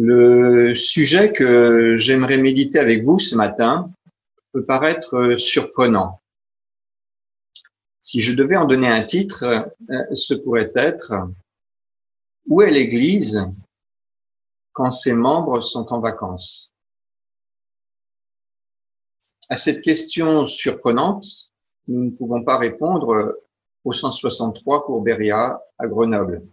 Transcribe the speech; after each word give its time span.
Le 0.00 0.74
sujet 0.74 1.32
que 1.32 1.96
j'aimerais 1.96 2.38
méditer 2.38 2.78
avec 2.78 3.02
vous 3.02 3.18
ce 3.18 3.34
matin 3.34 3.90
peut 4.52 4.64
paraître 4.64 5.34
surprenant. 5.36 6.22
Si 8.00 8.20
je 8.20 8.36
devais 8.36 8.56
en 8.56 8.64
donner 8.64 8.86
un 8.86 9.02
titre, 9.02 9.74
ce 10.12 10.34
pourrait 10.34 10.70
être 10.76 11.14
Où 12.46 12.62
est 12.62 12.70
l'Église 12.70 13.50
quand 14.72 14.92
ses 14.92 15.14
membres 15.14 15.60
sont 15.60 15.92
en 15.92 15.98
vacances? 15.98 16.72
À 19.48 19.56
cette 19.56 19.82
question 19.82 20.46
surprenante, 20.46 21.50
nous 21.88 22.04
ne 22.04 22.10
pouvons 22.10 22.44
pas 22.44 22.56
répondre 22.56 23.42
au 23.82 23.92
163 23.92 24.86
cours 24.86 25.02
Beria 25.02 25.60
à 25.76 25.88
Grenoble 25.88 26.46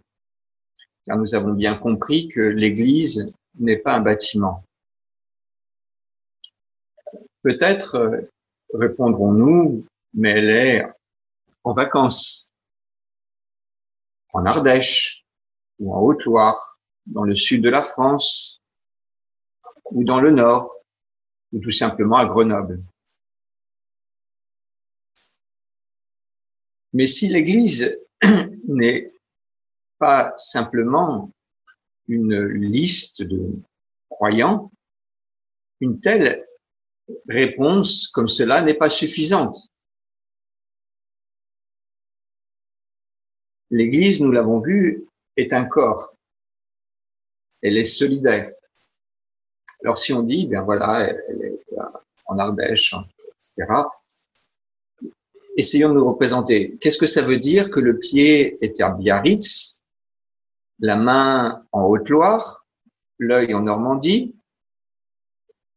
car 1.06 1.16
nous 1.16 1.34
avons 1.34 1.54
bien 1.54 1.76
compris 1.76 2.28
que 2.28 2.40
l'Église 2.40 3.32
n'est 3.58 3.78
pas 3.78 3.94
un 3.94 4.00
bâtiment. 4.00 4.64
Peut-être 7.42 7.94
euh, 7.94 8.20
répondrons-nous, 8.74 9.86
mais 10.14 10.30
elle 10.30 10.50
est 10.50 10.86
en 11.62 11.72
vacances, 11.72 12.52
en 14.32 14.44
Ardèche 14.44 15.24
ou 15.78 15.94
en 15.94 16.00
Haute-Loire, 16.00 16.80
dans 17.06 17.22
le 17.22 17.36
sud 17.36 17.62
de 17.62 17.68
la 17.70 17.82
France 17.82 18.60
ou 19.92 20.02
dans 20.02 20.20
le 20.20 20.32
nord, 20.32 20.68
ou 21.52 21.60
tout 21.60 21.70
simplement 21.70 22.16
à 22.16 22.26
Grenoble. 22.26 22.82
Mais 26.92 27.06
si 27.06 27.28
l'Église 27.28 27.96
n'est 28.68 29.12
pas 29.98 30.32
simplement 30.36 31.30
une 32.08 32.46
liste 32.46 33.22
de 33.22 33.52
croyants, 34.08 34.70
une 35.80 36.00
telle 36.00 36.46
réponse 37.28 38.08
comme 38.08 38.28
cela 38.28 38.62
n'est 38.62 38.74
pas 38.74 38.90
suffisante. 38.90 39.56
L'Église, 43.70 44.20
nous 44.20 44.32
l'avons 44.32 44.60
vu, 44.60 45.06
est 45.36 45.52
un 45.52 45.64
corps. 45.64 46.14
Elle 47.62 47.76
est 47.76 47.84
solidaire. 47.84 48.52
Alors 49.82 49.98
si 49.98 50.12
on 50.12 50.22
dit, 50.22 50.46
bien 50.46 50.62
voilà, 50.62 51.00
elle 51.00 51.42
est 51.42 51.74
en 52.26 52.38
Ardèche, 52.38 52.94
etc., 53.34 53.66
essayons 55.56 55.90
de 55.90 55.94
nous 55.94 56.06
représenter. 56.06 56.76
Qu'est-ce 56.80 56.98
que 56.98 57.06
ça 57.06 57.22
veut 57.22 57.38
dire 57.38 57.70
que 57.70 57.80
le 57.80 57.98
pied 57.98 58.58
est 58.64 58.80
à 58.80 58.90
Biarritz 58.90 59.75
la 60.78 60.96
main 60.96 61.66
en 61.72 61.84
Haute-Loire, 61.84 62.66
l'œil 63.18 63.54
en 63.54 63.62
Normandie 63.62 64.36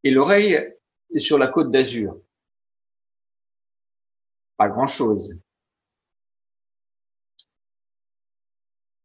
et 0.04 0.12
l'oreille 0.12 0.76
sur 1.16 1.38
la 1.38 1.48
côte 1.48 1.70
d'Azur. 1.70 2.20
Pas 4.58 4.70
grand-chose. 4.70 5.40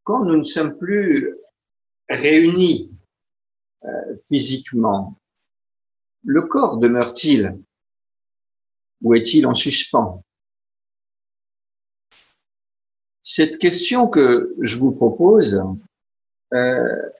Quand 0.02 0.24
nous 0.24 0.38
ne 0.38 0.44
sommes 0.44 0.76
plus 0.76 1.36
réunis 2.08 2.92
euh, 3.84 4.18
physiquement, 4.26 5.18
le 6.24 6.42
corps 6.42 6.78
demeure-t-il 6.78 7.58
ou 9.02 9.14
est-il 9.14 9.46
en 9.46 9.54
suspens? 9.54 10.23
Cette 13.24 13.56
question 13.56 14.06
que 14.06 14.54
je 14.60 14.76
vous 14.76 14.92
propose, 14.92 15.64
euh, 16.52 17.10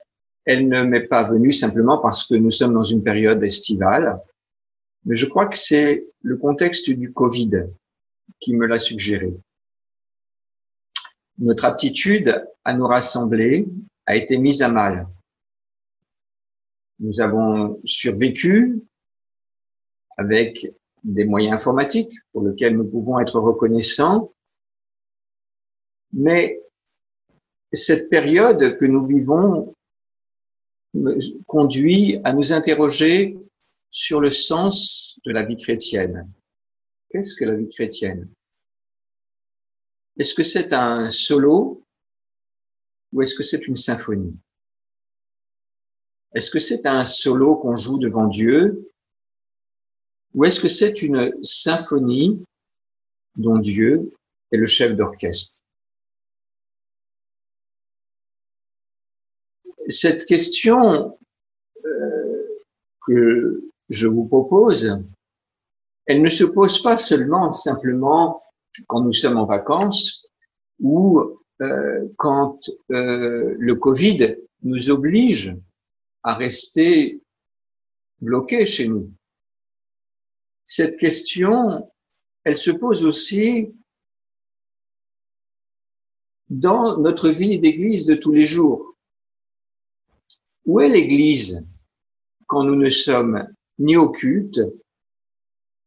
elle 0.44 0.68
ne 0.68 0.82
m'est 0.82 1.08
pas 1.08 1.22
venue 1.22 1.50
simplement 1.50 1.96
parce 1.96 2.24
que 2.24 2.34
nous 2.34 2.50
sommes 2.50 2.74
dans 2.74 2.82
une 2.82 3.02
période 3.02 3.42
estivale, 3.42 4.20
mais 5.06 5.14
je 5.14 5.24
crois 5.24 5.46
que 5.46 5.56
c'est 5.56 6.06
le 6.20 6.36
contexte 6.36 6.90
du 6.90 7.12
Covid 7.14 7.64
qui 8.38 8.54
me 8.54 8.66
l'a 8.66 8.78
suggéré. 8.78 9.32
Notre 11.38 11.64
aptitude 11.64 12.46
à 12.64 12.74
nous 12.74 12.86
rassembler 12.86 13.66
a 14.04 14.14
été 14.14 14.36
mise 14.36 14.60
à 14.60 14.68
mal. 14.68 15.08
Nous 17.00 17.22
avons 17.22 17.80
survécu 17.84 18.82
avec 20.18 20.70
des 21.02 21.24
moyens 21.24 21.54
informatiques 21.54 22.12
pour 22.32 22.46
lesquels 22.46 22.76
nous 22.76 22.84
pouvons 22.84 23.18
être 23.20 23.40
reconnaissants, 23.40 24.33
mais 26.14 26.62
cette 27.72 28.08
période 28.08 28.76
que 28.76 28.84
nous 28.84 29.04
vivons 29.04 29.74
conduit 31.46 32.20
à 32.24 32.32
nous 32.32 32.52
interroger 32.52 33.36
sur 33.90 34.20
le 34.20 34.30
sens 34.30 35.18
de 35.24 35.32
la 35.32 35.44
vie 35.44 35.56
chrétienne. 35.56 36.30
Qu'est-ce 37.10 37.34
que 37.34 37.44
la 37.44 37.54
vie 37.54 37.68
chrétienne? 37.68 38.28
Est-ce 40.16 40.34
que 40.34 40.44
c'est 40.44 40.72
un 40.72 41.10
solo 41.10 41.82
ou 43.12 43.22
est-ce 43.22 43.34
que 43.34 43.42
c'est 43.42 43.66
une 43.66 43.76
symphonie? 43.76 44.36
Est-ce 46.32 46.50
que 46.50 46.60
c'est 46.60 46.86
un 46.86 47.04
solo 47.04 47.56
qu'on 47.56 47.76
joue 47.76 47.98
devant 47.98 48.26
Dieu 48.28 48.90
ou 50.34 50.44
est-ce 50.44 50.60
que 50.60 50.68
c'est 50.68 51.02
une 51.02 51.32
symphonie 51.42 52.44
dont 53.36 53.58
Dieu 53.58 54.12
est 54.52 54.56
le 54.56 54.66
chef 54.66 54.96
d'orchestre? 54.96 55.63
Cette 59.88 60.26
question 60.26 61.18
euh, 61.84 62.42
que 63.06 63.70
je 63.88 64.08
vous 64.08 64.26
propose, 64.26 64.98
elle 66.06 66.22
ne 66.22 66.28
se 66.28 66.44
pose 66.44 66.82
pas 66.82 66.96
seulement 66.96 67.52
simplement 67.52 68.42
quand 68.88 69.02
nous 69.02 69.12
sommes 69.12 69.38
en 69.38 69.46
vacances 69.46 70.26
ou 70.80 71.20
euh, 71.62 72.08
quand 72.16 72.58
euh, 72.90 73.54
le 73.58 73.74
Covid 73.74 74.36
nous 74.62 74.90
oblige 74.90 75.54
à 76.22 76.34
rester 76.34 77.22
bloqués 78.20 78.66
chez 78.66 78.88
nous. 78.88 79.10
Cette 80.64 80.96
question, 80.96 81.90
elle 82.44 82.56
se 82.56 82.70
pose 82.70 83.04
aussi 83.04 83.74
dans 86.48 86.98
notre 86.98 87.28
vie 87.28 87.58
d'église 87.58 88.06
de 88.06 88.14
tous 88.14 88.32
les 88.32 88.46
jours. 88.46 88.93
Où 90.66 90.80
est 90.80 90.88
l'Église 90.88 91.64
quand 92.46 92.64
nous 92.64 92.76
ne 92.76 92.90
sommes 92.90 93.46
ni 93.78 93.96
au 93.96 94.10
culte, 94.10 94.60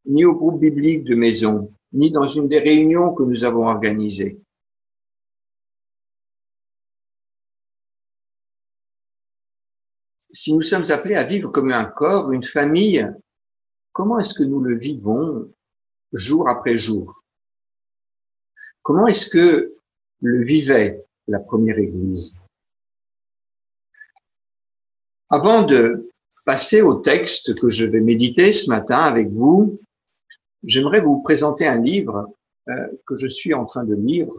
ni 0.05 0.25
au 0.25 0.33
groupe 0.33 0.59
biblique 0.59 1.03
de 1.03 1.15
maison, 1.15 1.73
ni 1.93 2.11
dans 2.11 2.27
une 2.27 2.47
des 2.47 2.59
réunions 2.59 3.13
que 3.13 3.23
nous 3.23 3.43
avons 3.43 3.67
organisées? 3.67 4.39
Si 10.31 10.53
nous 10.53 10.61
sommes 10.61 10.91
appelés 10.91 11.15
à 11.15 11.23
vivre 11.23 11.49
comme 11.49 11.71
un 11.71 11.85
corps, 11.85 12.31
une 12.31 12.43
famille, 12.43 13.07
comment 13.91 14.19
est-ce 14.19 14.35
que 14.35 14.43
nous 14.43 14.59
le 14.59 14.77
vivons 14.77 15.51
jour 16.13 16.47
après 16.47 16.77
jour? 16.77 17.23
Comment 18.83 19.07
est-ce 19.07 19.29
que 19.29 19.75
le 20.21 20.43
vivait 20.43 21.03
la 21.27 21.39
première 21.39 21.79
Église? 21.79 22.37
Avant 25.29 25.63
de 25.63 26.09
passer 26.45 26.81
au 26.81 26.95
texte 26.95 27.59
que 27.59 27.69
je 27.69 27.85
vais 27.85 27.99
méditer 27.99 28.53
ce 28.53 28.69
matin 28.69 28.99
avec 28.99 29.29
vous, 29.29 29.79
j'aimerais 30.63 31.01
vous 31.01 31.21
présenter 31.21 31.67
un 31.67 31.81
livre 31.81 32.33
euh, 32.69 32.87
que 33.05 33.15
je 33.15 33.27
suis 33.27 33.53
en 33.53 33.65
train 33.65 33.83
de 33.83 33.95
lire, 33.95 34.29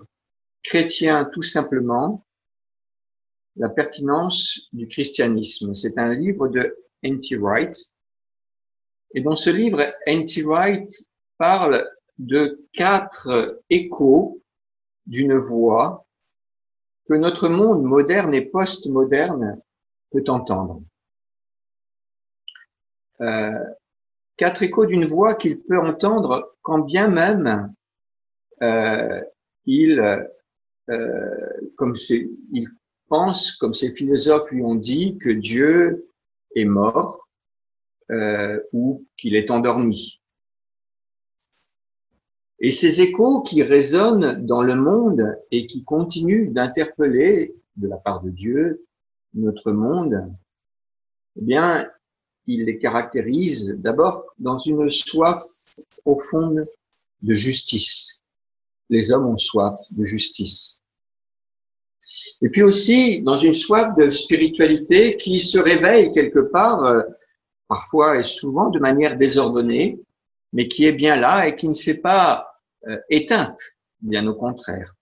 Chrétien 0.63 1.29
tout 1.33 1.43
simplement, 1.43 2.25
la 3.57 3.69
pertinence 3.69 4.69
du 4.73 4.87
christianisme. 4.87 5.75
C'est 5.75 5.99
un 5.99 6.15
livre 6.15 6.49
de 6.49 6.77
N.T. 7.03 7.37
Wright. 7.37 7.77
Et 9.15 9.21
dans 9.21 9.37
ce 9.37 9.51
livre, 9.51 9.83
N.T. 10.07 10.43
Wright 10.45 10.91
parle 11.39 11.89
de 12.19 12.67
quatre 12.73 13.61
échos 13.71 14.41
d'une 15.07 15.35
voix 15.35 16.07
que 17.07 17.15
notre 17.15 17.49
monde 17.49 17.83
moderne 17.83 18.35
et 18.35 18.43
postmoderne 18.43 19.61
peut 20.11 20.25
entendre. 20.29 20.83
Euh, 23.21 23.65
quatre 24.37 24.63
échos 24.63 24.87
d'une 24.87 25.05
voix 25.05 25.35
qu'il 25.35 25.61
peut 25.61 25.79
entendre 25.79 26.55
quand 26.63 26.79
bien 26.79 27.09
même 27.09 27.73
euh, 28.63 29.21
il, 29.67 30.01
euh, 30.91 31.37
il 32.53 32.69
pense, 33.09 33.53
comme 33.53 33.75
ces 33.75 33.93
philosophes 33.93 34.51
lui 34.51 34.63
ont 34.63 34.77
dit, 34.77 35.19
que 35.19 35.31
Dieu 35.31 36.09
est 36.55 36.65
mort 36.65 37.29
ou 38.73 39.05
qu'il 39.19 39.37
est 39.37 39.51
endormi. 39.51 40.23
Et 42.61 42.71
ces 42.71 43.01
échos 43.03 43.43
qui 43.43 43.63
résonnent 43.63 44.45
dans 44.47 44.63
le 44.63 44.75
monde 44.75 45.37
et 45.51 45.67
qui 45.67 45.85
continuent 45.85 46.53
d'interpeller 46.53 47.55
de 47.77 47.87
la 47.87 47.99
part 47.99 48.23
de 48.23 48.31
Dieu 48.31 48.88
notre 49.39 49.73
monde, 49.73 50.33
Eh 51.37 51.43
bien, 51.43 51.89
il 52.47 52.65
les 52.65 52.79
caractérise 52.79 53.77
d'abord 53.79 54.25
dans 54.39 54.59
une 54.59 54.89
soif 54.89 55.43
profonde 56.03 56.67
de 57.23 57.35
justice. 57.35 58.21
Les 58.89 59.13
hommes 59.13 59.27
ont 59.27 59.37
soif 59.37 59.79
de 59.91 60.05
justice. 60.05 60.81
Et 62.41 62.49
puis 62.49 62.63
aussi 62.63 63.21
dans 63.21 63.37
une 63.37 63.55
soif 63.55 63.95
de 63.99 64.11
spiritualité 64.11 65.17
qui 65.17 65.39
se 65.39 65.59
réveille 65.59 66.11
quelque 66.13 66.41
part, 66.41 66.85
euh, 66.85 67.03
parfois 67.69 68.19
et 68.19 68.23
souvent 68.23 68.71
de 68.71 68.79
manière 68.79 69.19
désordonnée, 69.19 70.01
mais 70.55 70.69
qui 70.69 70.87
est 70.87 70.93
bien 70.93 71.17
là 71.17 71.47
et 71.47 71.55
qui 71.55 71.69
ne 71.69 71.75
s'est 71.75 71.99
pas 71.99 72.47
euh, 72.87 72.99
éteinte, 73.11 73.61
bien 74.01 74.27
au 74.27 74.35
contraire. 74.35 74.95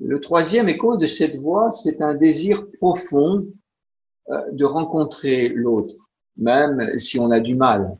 Le 0.00 0.20
troisième 0.20 0.68
écho 0.68 0.96
de 0.96 1.06
cette 1.06 1.36
voix, 1.36 1.72
c'est 1.72 2.02
un 2.02 2.14
désir 2.14 2.70
profond 2.72 3.46
euh, 4.28 4.50
de 4.52 4.64
rencontrer 4.64 5.48
l'autre, 5.48 5.94
même 6.36 6.98
si 6.98 7.18
on 7.18 7.30
a 7.30 7.40
du 7.40 7.54
mal 7.56 7.96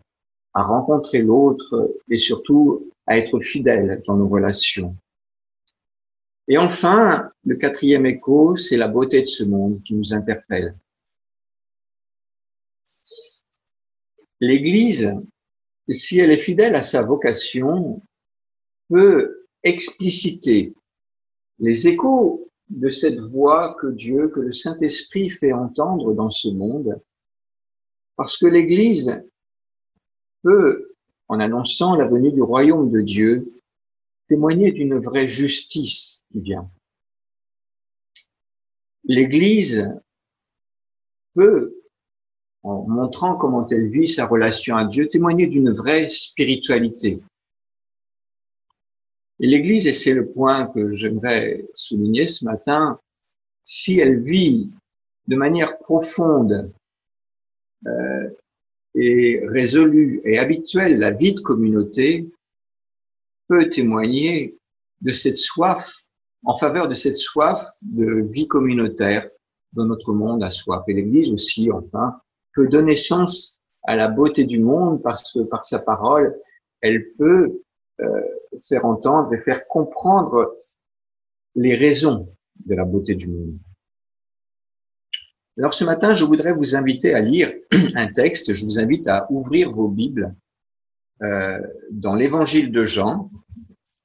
à 0.53 0.63
rencontrer 0.63 1.23
l'autre 1.23 1.95
et 2.11 2.19
surtout 2.19 2.91
à 3.07 3.19
être 3.19 3.41
fidèle 3.41 4.03
dans 4.07 4.17
nos 4.17 4.29
relations. 4.29 4.97
Et 6.49 6.59
enfin, 6.59 7.31
le 7.45 7.57
quatrième 7.57 8.07
écho, 8.07 8.57
c'est 8.57 8.77
la 8.77 8.89
beauté 8.89 9.21
de 9.21 9.27
ce 9.27 9.45
monde 9.45 9.83
qui 9.83 9.95
nous 9.95 10.15
interpelle. 10.15 10.77
L'Église, 14.41 15.15
si 15.89 16.21
elle 16.21 16.31
est 16.31 16.37
fidèle 16.37 16.75
à 16.75 16.83
sa 16.83 17.03
vocation, 17.03 18.03
peut 18.89 19.47
expliciter 19.63 20.75
les 21.59 21.89
échos 21.89 22.49
de 22.69 22.89
cette 22.89 23.21
voix 23.21 23.75
que 23.81 23.87
Dieu, 23.89 24.29
que 24.29 24.41
le 24.41 24.53
Saint-Esprit 24.53 25.31
fait 25.31 25.53
entendre 25.53 26.15
dans 26.15 26.31
ce 26.31 26.49
monde, 26.49 27.01
parce 28.17 28.37
que 28.37 28.47
l'Église 28.47 29.23
peut, 30.43 30.95
en 31.29 31.41
annonçant 31.41 31.95
la 31.95 32.07
venue 32.07 32.33
du 32.33 32.43
royaume 32.43 32.91
de 32.91 33.01
Dieu, 33.01 33.53
témoigner 34.29 34.73
d'une 34.73 34.99
vraie 34.99 35.29
justice 35.29 36.25
qui 36.33 36.41
vient. 36.41 36.69
L'Église 39.05 39.89
peut, 41.35 41.81
en 42.63 42.89
montrant 42.89 43.37
comment 43.37 43.67
elle 43.69 43.89
vit 43.89 44.09
sa 44.09 44.27
relation 44.27 44.77
à 44.77 44.85
Dieu, 44.85 45.07
témoigner 45.07 45.47
d'une 45.47 45.71
vraie 45.71 46.09
spiritualité. 46.09 47.23
Et 49.41 49.47
l'Église, 49.47 49.87
et 49.87 49.93
c'est 49.93 50.15
le 50.15 50.29
point 50.29 50.67
que 50.67 50.95
j'aimerais 50.95 51.67
souligner 51.75 52.27
ce 52.27 52.45
matin, 52.45 52.99
si 53.65 53.99
elle 53.99 54.23
vit 54.23 54.71
de 55.27 55.37
manière 55.37 55.77
profonde 55.79 56.73
euh, 57.87 58.29
et 58.95 59.43
résolue 59.49 60.23
et 60.25 60.39
habituelle 60.39 60.99
la 60.99 61.13
vie 61.13 61.35
de 61.35 61.41
communauté, 61.41 62.31
peut 63.49 63.69
témoigner 63.69 64.57
de 65.03 65.13
cette 65.13 65.37
soif, 65.37 65.93
en 66.45 66.57
faveur 66.57 66.89
de 66.89 66.95
cette 66.95 67.17
soif 67.17 67.63
de 67.83 68.27
vie 68.31 68.49
communautaire 68.49 69.29
dont 69.73 69.85
notre 69.85 70.13
monde 70.15 70.43
a 70.43 70.51
soif. 70.51 70.83
Et 70.89 70.95
l'Église 70.95 71.31
aussi, 71.31 71.71
enfin, 71.71 72.19
peut 72.55 72.69
donner 72.69 72.97
sens 72.97 73.61
à 73.83 73.97
la 73.97 74.09
beauté 74.09 74.45
du 74.45 74.59
monde 74.59 75.03
parce 75.03 75.33
que 75.33 75.41
par 75.41 75.65
sa 75.65 75.79
parole, 75.79 76.35
elle 76.81 77.13
peut 77.19 77.61
faire 78.61 78.85
entendre 78.85 79.33
et 79.35 79.39
faire 79.39 79.67
comprendre 79.67 80.55
les 81.55 81.75
raisons 81.75 82.29
de 82.65 82.75
la 82.75 82.85
beauté 82.85 83.15
du 83.15 83.29
monde. 83.29 83.59
Alors 85.59 85.73
ce 85.73 85.85
matin, 85.85 86.13
je 86.13 86.25
voudrais 86.25 86.53
vous 86.53 86.77
inviter 86.77 87.15
à 87.15 87.21
lire 87.21 87.51
un 87.95 88.13
texte. 88.13 88.53
Je 88.53 88.65
vous 88.65 88.79
invite 88.79 89.09
à 89.09 89.27
ouvrir 89.31 89.71
vos 89.71 89.89
Bibles 89.89 90.35
euh, 91.23 91.59
dans 91.91 92.15
l'évangile 92.15 92.71
de 92.71 92.85
Jean, 92.85 93.31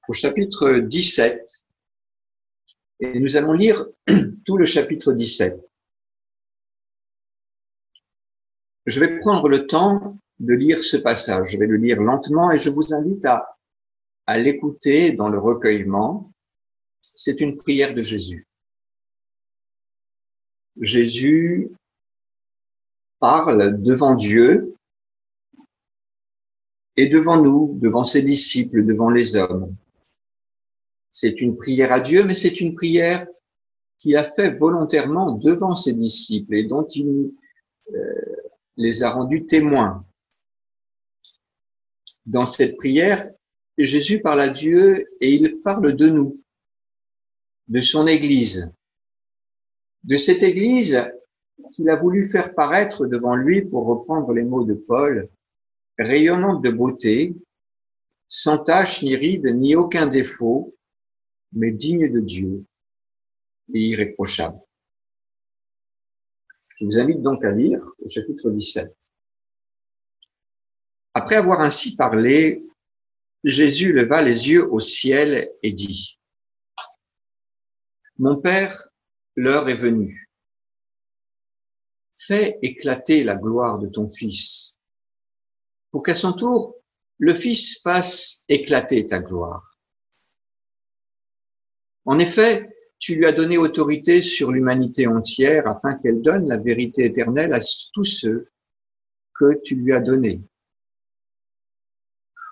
au 0.07 0.13
chapitre 0.13 0.77
17. 0.77 1.63
Et 3.01 3.19
nous 3.19 3.35
allons 3.35 3.51
lire 3.51 3.85
tout 4.45 4.57
le 4.57 4.63
chapitre 4.63 5.11
17. 5.11 5.59
Je 8.85 8.99
vais 8.99 9.19
prendre 9.19 9.49
le 9.49 9.67
temps 9.67 10.17
de 10.39 10.53
lire 10.53 10.79
ce 10.79 10.97
passage. 10.97 11.51
Je 11.51 11.57
vais 11.57 11.67
le 11.67 11.75
lire 11.75 12.01
lentement 12.01 12.51
et 12.51 12.57
je 12.57 12.69
vous 12.69 12.93
invite 12.93 13.25
à, 13.25 13.57
à 14.27 14.37
l'écouter 14.37 15.13
dans 15.13 15.29
le 15.29 15.37
recueillement. 15.37 16.31
C'est 17.01 17.41
une 17.41 17.57
prière 17.57 17.93
de 17.93 18.01
Jésus. 18.01 18.47
Jésus 20.79 21.71
parle 23.19 23.81
devant 23.81 24.15
Dieu 24.15 24.75
et 26.97 27.07
devant 27.07 27.41
nous, 27.41 27.77
devant 27.79 28.03
ses 28.03 28.21
disciples, 28.21 28.85
devant 28.85 29.09
les 29.09 29.35
hommes. 29.35 29.75
C'est 31.11 31.41
une 31.41 31.57
prière 31.57 31.91
à 31.91 31.99
Dieu, 31.99 32.23
mais 32.23 32.33
c'est 32.33 32.61
une 32.61 32.73
prière 32.73 33.27
qu'il 33.97 34.17
a 34.17 34.23
fait 34.23 34.49
volontairement 34.49 35.33
devant 35.33 35.75
ses 35.75 35.93
disciples 35.93 36.55
et 36.55 36.63
dont 36.63 36.87
il 36.87 37.31
euh, 37.93 38.35
les 38.77 39.03
a 39.03 39.11
rendus 39.11 39.45
témoins. 39.45 40.05
Dans 42.25 42.45
cette 42.45 42.77
prière, 42.77 43.29
Jésus 43.83 44.21
parle 44.21 44.41
à 44.41 44.49
Dieu 44.49 45.07
et 45.21 45.33
il 45.33 45.61
parle 45.61 45.93
de 45.95 46.07
nous, 46.07 46.41
de 47.67 47.81
son 47.81 48.07
Église, 48.07 48.71
de 50.03 50.17
cette 50.17 50.43
Église 50.43 51.03
qu'il 51.71 51.89
a 51.89 51.95
voulu 51.95 52.25
faire 52.25 52.53
paraître 52.53 53.05
devant 53.05 53.35
lui, 53.35 53.61
pour 53.61 53.85
reprendre 53.85 54.33
les 54.33 54.43
mots 54.43 54.65
de 54.65 54.73
Paul, 54.73 55.29
rayonnante 55.97 56.63
de 56.63 56.71
beauté, 56.71 57.35
sans 58.27 58.57
tache 58.57 59.03
ni 59.03 59.15
ride 59.15 59.45
ni 59.55 59.75
aucun 59.75 60.07
défaut, 60.07 60.75
mais 61.53 61.71
digne 61.71 62.11
de 62.11 62.19
Dieu 62.19 62.65
et 63.73 63.79
irréprochable. 63.79 64.59
Je 66.77 66.85
vous 66.85 66.99
invite 66.99 67.21
donc 67.21 67.43
à 67.43 67.51
lire 67.51 67.79
au 67.99 68.07
chapitre 68.07 68.49
17. 68.49 68.93
Après 71.13 71.35
avoir 71.35 71.61
ainsi 71.61 71.95
parlé, 71.95 72.65
Jésus 73.43 73.91
leva 73.91 74.21
les 74.21 74.49
yeux 74.49 74.71
au 74.71 74.79
ciel 74.79 75.51
et 75.63 75.73
dit, 75.73 76.19
Mon 78.17 78.39
Père, 78.39 78.89
l'heure 79.35 79.67
est 79.67 79.75
venue. 79.75 80.29
Fais 82.13 82.59
éclater 82.61 83.23
la 83.23 83.35
gloire 83.35 83.79
de 83.79 83.87
ton 83.87 84.09
Fils, 84.09 84.77
pour 85.89 86.03
qu'à 86.03 86.13
son 86.13 86.33
tour, 86.33 86.75
le 87.17 87.33
Fils 87.33 87.81
fasse 87.81 88.43
éclater 88.47 89.05
ta 89.07 89.19
gloire. 89.19 89.75
En 92.05 92.19
effet, 92.19 92.67
tu 92.99 93.15
lui 93.15 93.25
as 93.25 93.31
donné 93.31 93.57
autorité 93.57 94.21
sur 94.21 94.51
l'humanité 94.51 95.07
entière 95.07 95.67
afin 95.67 95.95
qu'elle 95.95 96.21
donne 96.21 96.47
la 96.47 96.57
vérité 96.57 97.05
éternelle 97.05 97.53
à 97.53 97.59
tous 97.93 98.03
ceux 98.03 98.51
que 99.33 99.59
tu 99.63 99.75
lui 99.77 99.93
as 99.93 99.99
donnés. 99.99 100.41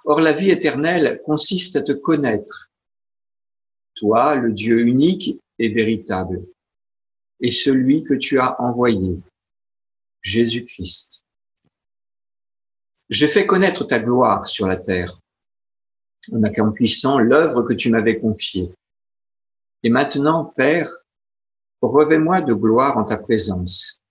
Or, 0.09 0.21
la 0.21 0.31
vie 0.31 0.49
éternelle 0.49 1.21
consiste 1.23 1.75
à 1.75 1.83
te 1.83 1.91
connaître, 1.91 2.71
toi, 3.93 4.33
le 4.33 4.51
Dieu 4.51 4.79
unique 4.87 5.39
et 5.59 5.69
véritable, 5.69 6.47
et 7.41 7.51
celui 7.51 8.03
que 8.03 8.15
tu 8.15 8.39
as 8.39 8.59
envoyé, 8.59 9.21
Jésus-Christ. 10.23 11.23
J'ai 13.11 13.27
fait 13.27 13.45
connaître 13.45 13.83
ta 13.83 13.99
gloire 13.99 14.47
sur 14.47 14.65
la 14.65 14.77
terre 14.77 15.19
en 16.33 16.41
accomplissant 16.41 17.19
l'œuvre 17.19 17.61
que 17.61 17.75
tu 17.75 17.91
m'avais 17.91 18.19
confiée. 18.19 18.71
Et 19.83 19.91
maintenant, 19.91 20.43
Père, 20.43 20.91
revais-moi 21.83 22.41
de 22.41 22.55
gloire 22.55 22.97
en 22.97 23.03
ta 23.03 23.17
présence. 23.17 24.01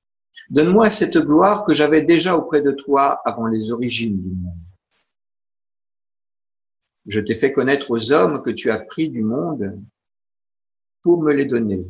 Donne-moi 0.51 0.91
cette 0.91 1.19
gloire 1.19 1.65
que 1.65 1.75
j'avais 1.75 2.05
déjà 2.05 2.37
auprès 2.37 2.63
de 2.63 2.71
toi 2.71 3.21
avant 3.25 3.49
les 3.49 3.73
origines 3.73 4.23
du 4.23 4.31
monde. 4.31 4.68
Je 7.09 7.21
t'ai 7.21 7.35
fait 7.35 7.53
connaître 7.53 7.91
aux 7.91 8.13
hommes 8.13 8.43
que 8.43 8.51
tu 8.51 8.71
as 8.71 8.79
pris 8.79 9.11
du 9.11 9.23
monde 9.23 9.83
pour 11.03 11.23
me 11.23 11.35
les 11.35 11.47
donner. 11.47 11.85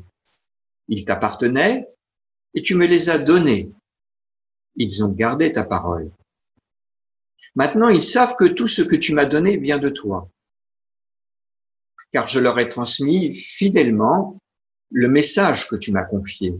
Ils 0.89 1.05
t'appartenaient 1.05 1.87
et 2.55 2.63
tu 2.63 2.75
me 2.75 2.87
les 2.87 3.11
as 3.11 3.19
donnés. 3.19 3.71
Ils 4.77 5.05
ont 5.05 5.11
gardé 5.11 5.53
ta 5.53 5.65
parole. 5.65 6.11
Maintenant, 7.55 7.91
ils 7.91 8.03
savent 8.03 8.35
que 8.37 8.47
tout 8.47 8.67
ce 8.67 8.81
que 8.81 8.97
tu 8.97 9.13
m'as 9.13 9.27
donné 9.27 9.59
vient 9.59 9.79
de 9.79 9.91
toi 9.91 10.31
car 12.11 12.27
je 12.27 12.41
leur 12.41 12.59
ai 12.59 12.69
transmis 12.69 13.33
fidèlement 13.33 14.39
le 14.91 15.09
message 15.09 15.69
que 15.69 15.77
tu 15.77 15.93
m'as 15.93 16.05
confié. 16.05 16.55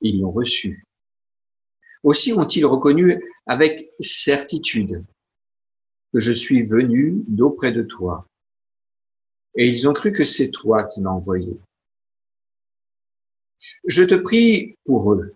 Ils 0.00 0.20
l'ont 0.20 0.30
reçu. 0.30 0.86
Aussi 2.02 2.32
ont-ils 2.32 2.64
reconnu 2.64 3.22
avec 3.46 3.90
certitude 4.00 5.04
je 6.18 6.32
suis 6.32 6.62
venu 6.62 7.22
d'auprès 7.28 7.72
de 7.72 7.82
toi. 7.82 8.26
Et 9.54 9.68
ils 9.68 9.88
ont 9.88 9.92
cru 9.92 10.12
que 10.12 10.24
c'est 10.24 10.50
toi 10.50 10.84
qui 10.84 11.00
m'as 11.00 11.10
envoyé. 11.10 11.58
Je 13.86 14.02
te 14.02 14.14
prie 14.14 14.76
pour 14.84 15.12
eux. 15.12 15.34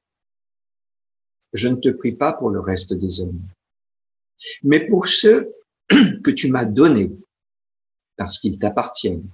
Je 1.53 1.69
ne 1.69 1.77
te 1.77 1.89
prie 1.89 2.13
pas 2.13 2.33
pour 2.33 2.51
le 2.51 2.61
reste 2.61 2.95
des 2.95 3.21
hommes, 3.21 3.43
mais 4.63 4.87
pour 4.87 5.07
ceux 5.07 5.53
que 5.89 6.31
tu 6.31 6.51
m'as 6.51 6.65
donnés, 6.65 7.11
parce 8.17 8.39
qu'ils 8.39 8.59
t'appartiennent. 8.59 9.29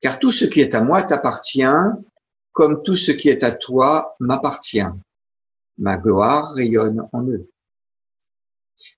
Car 0.00 0.18
tout 0.18 0.30
ce 0.30 0.44
qui 0.44 0.60
est 0.60 0.74
à 0.74 0.82
moi 0.82 1.02
t'appartient, 1.02 1.64
comme 2.52 2.82
tout 2.82 2.96
ce 2.96 3.10
qui 3.10 3.30
est 3.30 3.42
à 3.42 3.52
toi 3.52 4.16
m'appartient. 4.20 4.92
Ma 5.78 5.96
gloire 5.96 6.52
rayonne 6.52 7.08
en 7.12 7.26
eux. 7.26 7.48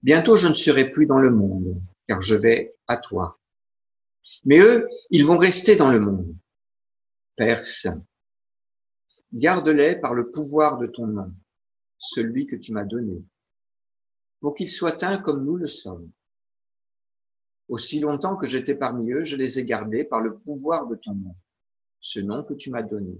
Bientôt 0.03 0.37
je 0.37 0.49
ne 0.49 0.55
serai 0.55 0.91
plus 0.91 1.07
dans 1.07 1.19
le 1.19 1.31
monde, 1.31 1.81
car 2.07 2.23
je 2.23 2.35
vais 2.35 2.75
à 2.87 2.97
toi. 2.97 3.41
Mais 4.45 4.59
eux, 4.59 4.89
ils 5.11 5.25
vont 5.25 5.39
rester 5.39 5.77
dans 5.77 5.91
le 5.91 6.01
monde. 6.01 6.35
Père 7.37 7.65
Saint, 7.65 8.05
garde-les 9.33 9.97
par 9.97 10.15
le 10.15 10.31
pouvoir 10.31 10.79
de 10.79 10.87
ton 10.87 11.07
nom, 11.07 11.33
celui 11.99 12.47
que 12.47 12.57
tu 12.57 12.73
m'as 12.73 12.85
donné, 12.85 13.25
pour 14.41 14.55
qu'ils 14.55 14.69
soient 14.69 15.05
un 15.05 15.19
comme 15.19 15.45
nous 15.45 15.57
le 15.57 15.69
sommes. 15.69 16.11
Aussi 17.69 18.01
longtemps 18.01 18.37
que 18.37 18.47
j'étais 18.47 18.75
parmi 18.75 19.13
eux, 19.13 19.25
je 19.25 19.37
les 19.37 19.59
ai 19.59 19.65
gardés 19.65 20.05
par 20.05 20.21
le 20.21 20.39
pouvoir 20.39 20.87
de 20.87 20.97
ton 20.97 21.15
nom, 21.15 21.37
ce 22.01 22.19
nom 22.19 22.43
que 22.43 22.55
tu 22.55 22.71
m'as 22.71 22.83
donné. 22.83 23.17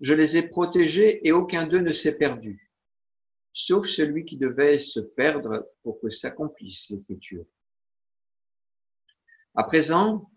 Je 0.00 0.14
les 0.14 0.36
ai 0.36 0.48
protégés 0.48 1.26
et 1.26 1.32
aucun 1.32 1.66
d'eux 1.66 1.80
ne 1.80 1.92
s'est 1.92 2.16
perdu, 2.16 2.69
sauf 3.52 3.86
celui 3.86 4.24
qui 4.24 4.36
devait 4.36 4.78
se 4.78 5.00
perdre 5.00 5.68
pour 5.82 6.00
que 6.00 6.08
s'accomplisse 6.08 6.90
l'écriture. 6.90 7.44
À 9.54 9.64
présent, 9.64 10.30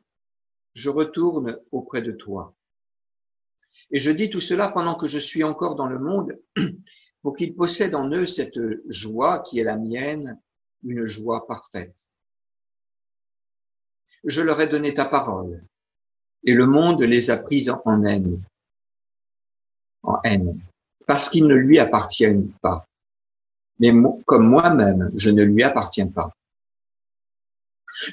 je 0.74 0.90
retourne 0.90 1.60
auprès 1.72 2.02
de 2.02 2.12
toi. 2.12 2.56
Et 3.92 4.00
je 4.00 4.12
dis 4.12 4.30
tout 4.30 4.40
cela 4.40 4.70
pendant 4.70 4.96
que 4.96 5.08
je 5.08 5.20
suis 5.20 5.44
encore 5.44 5.76
dans 5.76 5.88
le 5.88 6.00
monde, 6.00 6.40
pour 7.22 7.36
qu'ils 7.36 7.56
possèdent 7.56 7.96
en 7.96 8.10
eux 8.10 8.26
cette 8.26 8.60
joie 8.88 9.40
qui 9.40 9.60
est 9.60 9.64
la 9.64 9.78
mienne, 9.78 10.40
une 10.84 11.06
joie 11.06 11.46
parfaite 11.48 12.08
je 14.24 14.42
leur 14.42 14.60
ai 14.62 14.68
donné 14.68 14.94
ta 14.94 15.06
parole, 15.06 15.64
et 16.46 16.54
le 16.54 16.66
monde 16.66 17.04
les 17.04 17.30
a 17.30 17.38
prises 17.38 17.70
en 17.70 18.04
haine, 18.04 18.42
en 20.04 20.20
haine, 20.24 20.60
parce 21.06 21.30
qu'ils 21.30 21.48
ne 21.48 21.56
lui 21.56 21.80
appartiennent 21.80 22.52
pas. 22.62 22.88
Mais 23.80 23.92
comme 24.26 24.48
moi-même, 24.48 25.12
je 25.16 25.30
ne 25.30 25.44
lui 25.44 25.64
appartiens 25.64 26.08
pas. 26.08 26.36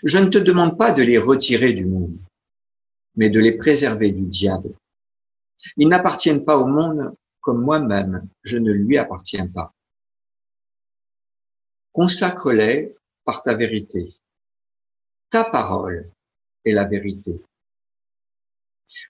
Je 0.04 0.18
ne 0.18 0.28
te 0.28 0.38
demande 0.38 0.76
pas 0.76 0.92
de 0.92 1.02
les 1.02 1.18
retirer 1.18 1.72
du 1.72 1.86
monde, 1.86 2.18
mais 3.16 3.30
de 3.30 3.40
les 3.40 3.56
préserver 3.56 4.12
du 4.12 4.26
diable. 4.26 4.74
Ils 5.76 5.88
n'appartiennent 5.88 6.44
pas 6.44 6.56
au 6.58 6.66
monde 6.66 7.14
comme 7.40 7.62
moi-même, 7.62 8.28
je 8.42 8.58
ne 8.58 8.72
lui 8.72 8.98
appartiens 8.98 9.46
pas. 9.46 9.72
Consacre-les 11.92 12.94
par 13.24 13.42
ta 13.42 13.54
vérité 13.54 14.20
ta 15.30 15.44
parole 15.44 16.10
est 16.64 16.72
la 16.72 16.84
vérité. 16.84 17.40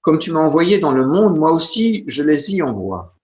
Comme 0.03 0.19
tu 0.19 0.31
m'as 0.31 0.41
envoyé 0.41 0.79
dans 0.79 0.93
le 0.93 1.07
monde, 1.07 1.39
moi 1.39 1.51
aussi 1.51 2.05
je 2.07 2.23
les 2.23 2.55
y 2.55 2.63
envoie. 2.63 3.17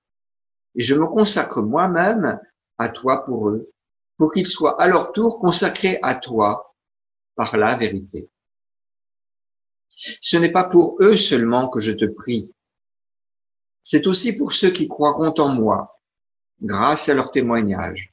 Et 0.74 0.82
je 0.82 0.94
me 0.94 1.06
consacre 1.06 1.62
moi-même 1.62 2.40
à 2.78 2.88
toi 2.88 3.24
pour 3.24 3.50
eux, 3.50 3.70
pour 4.16 4.30
qu'ils 4.30 4.46
soient 4.46 4.80
à 4.80 4.86
leur 4.86 5.12
tour 5.12 5.38
consacrés 5.38 5.98
à 6.02 6.14
toi 6.14 6.74
par 7.34 7.56
la 7.56 7.76
vérité. 7.76 8.30
Ce 9.88 10.36
n'est 10.36 10.52
pas 10.52 10.64
pour 10.64 10.98
eux 11.00 11.16
seulement 11.16 11.68
que 11.68 11.80
je 11.80 11.92
te 11.92 12.04
prie, 12.04 12.54
c'est 13.88 14.08
aussi 14.08 14.34
pour 14.34 14.52
ceux 14.52 14.70
qui 14.70 14.88
croiront 14.88 15.32
en 15.38 15.54
moi, 15.54 16.00
grâce 16.60 17.08
à 17.08 17.14
leur 17.14 17.30
témoignage. 17.30 18.12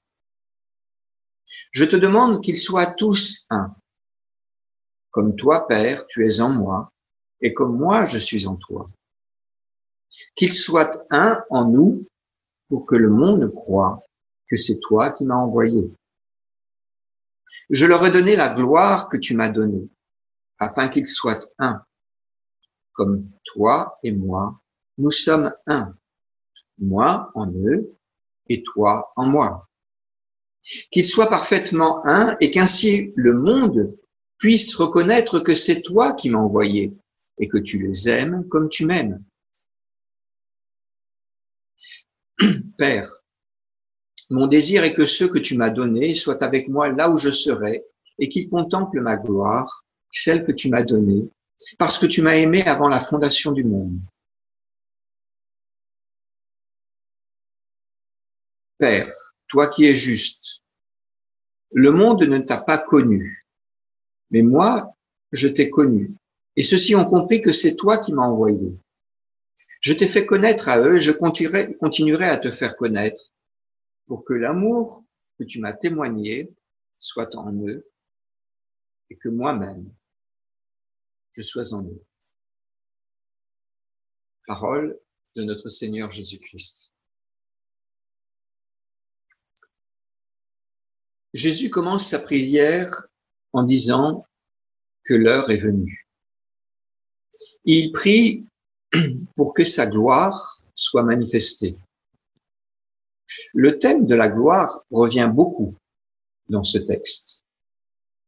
Je 1.72 1.84
te 1.84 1.96
demande 1.96 2.44
qu'ils 2.44 2.60
soient 2.60 2.94
tous 2.94 3.48
un, 3.50 3.76
comme 5.10 5.36
toi, 5.36 5.68
Père, 5.68 6.06
tu 6.06 6.28
es 6.28 6.42
en 6.42 6.50
moi, 6.50 6.92
et 7.42 7.56
comme 7.56 7.76
moi, 7.76 8.06
je 8.06 8.20
suis 8.20 8.46
en 8.46 8.56
toi. 8.56 8.88
Qu'il 10.36 10.54
soit 10.54 11.02
un 11.10 11.44
en 11.50 11.66
nous 11.66 12.06
pour 12.70 12.86
que 12.86 12.96
le 12.96 13.10
monde 13.10 13.52
croit 13.52 14.03
que 14.54 14.58
c'est 14.58 14.80
toi 14.82 15.10
qui 15.10 15.26
m'as 15.26 15.36
envoyé. 15.36 15.92
Je 17.72 17.88
leur 17.88 18.06
ai 18.06 18.12
donné 18.12 18.36
la 18.36 18.54
gloire 18.54 19.10
que 19.10 19.18
tu 19.18 19.36
m'as 19.36 19.50
donnée, 19.50 19.90
afin 20.60 20.90
qu'ils 20.90 21.08
soient 21.08 21.40
un. 21.58 21.84
Comme 22.92 23.28
toi 23.46 23.98
et 24.04 24.12
moi, 24.12 24.62
nous 25.00 25.10
sommes 25.10 25.52
un. 25.66 25.96
Moi 26.78 27.32
en 27.34 27.52
eux 27.52 27.98
et 28.48 28.62
toi 28.62 29.12
en 29.16 29.26
moi. 29.26 29.68
Qu'ils 30.92 31.06
soient 31.06 31.30
parfaitement 31.30 32.06
un 32.06 32.38
et 32.40 32.52
qu'ainsi 32.52 33.12
le 33.16 33.34
monde 33.34 33.98
puissent 34.38 34.76
reconnaître 34.76 35.40
que 35.40 35.56
c'est 35.56 35.82
toi 35.82 36.14
qui 36.14 36.30
m'as 36.30 36.38
envoyé 36.38 36.96
et 37.40 37.48
que 37.48 37.58
tu 37.58 37.82
les 37.82 38.08
aimes 38.08 38.48
comme 38.50 38.70
tu 38.70 38.86
m'aimes. 38.86 39.24
Père, 42.78 43.23
mon 44.34 44.48
désir 44.48 44.84
est 44.84 44.94
que 44.94 45.06
ceux 45.06 45.28
que 45.28 45.38
tu 45.38 45.56
m'as 45.56 45.70
donnés 45.70 46.16
soient 46.16 46.44
avec 46.44 46.68
moi 46.68 46.90
là 46.90 47.10
où 47.12 47.18
je 47.18 47.30
serai 47.30 47.84
et 48.18 48.30
qu'ils 48.30 48.50
contemplent 48.50 49.00
ma 49.00 49.16
gloire, 49.16 49.86
celle 50.10 50.44
que 50.44 50.52
tu 50.52 50.70
m'as 50.70 50.82
donnée, 50.82 51.30
parce 51.78 52.00
que 52.00 52.08
tu 52.08 52.24
m'as 52.24 52.36
aimé 52.36 52.64
avant 52.64 52.88
la 52.88 53.00
fondation 53.00 53.52
du 53.52 53.64
monde. 53.64 54.00
Père, 58.80 59.14
toi 59.48 59.68
qui 59.68 59.86
es 59.86 59.94
juste, 59.94 60.64
le 61.72 61.92
monde 61.92 62.24
ne 62.24 62.40
t'a 62.40 62.58
pas 62.58 62.80
connu, 62.80 63.46
mais 64.32 64.42
moi, 64.42 64.96
je 65.32 65.48
t'ai 65.48 65.70
connu. 65.70 66.12
Et 66.56 66.64
ceux-ci 66.64 66.96
ont 66.96 67.06
compris 67.06 67.40
que 67.40 67.52
c'est 67.52 67.76
toi 67.76 68.00
qui 68.00 68.14
m'as 68.14 68.28
envoyé. 68.28 68.76
Je 69.82 69.94
t'ai 69.94 70.08
fait 70.08 70.26
connaître 70.26 70.70
à 70.70 70.80
eux, 70.80 70.98
je 70.98 71.12
continuerai, 71.12 71.76
continuerai 71.76 72.26
à 72.26 72.38
te 72.38 72.50
faire 72.50 72.76
connaître 72.76 73.33
pour 74.06 74.26
que 74.26 74.34
l'amour 74.34 75.04
que 75.38 75.44
tu 75.44 75.60
m'as 75.60 75.74
témoigné 75.74 76.52
soit 77.00 77.36
en 77.36 77.54
eux 77.68 77.90
et 79.10 79.18
que 79.18 79.30
moi-même, 79.30 79.94
je 81.32 81.42
sois 81.42 81.74
en 81.74 81.84
eux. 81.84 82.04
Parole 84.46 85.00
de 85.36 85.44
notre 85.44 85.70
Seigneur 85.70 86.12
Jésus-Christ. 86.12 86.92
Jésus 91.34 91.70
commence 91.70 92.08
sa 92.08 92.20
prière 92.20 93.08
en 93.54 93.64
disant 93.64 94.28
que 95.04 95.14
l'heure 95.14 95.50
est 95.50 95.58
venue. 95.58 96.08
Il 97.66 97.92
prie 97.92 98.46
pour 99.36 99.54
que 99.54 99.66
sa 99.66 99.88
gloire 99.88 100.62
soit 100.76 101.04
manifestée. 101.04 101.78
Le 103.54 103.80
thème 103.80 104.06
de 104.06 104.16
la 104.16 104.30
gloire 104.30 104.84
revient 104.92 105.32
beaucoup 105.34 105.76
dans 106.50 106.64
ce 106.64 106.78
texte. 106.78 107.44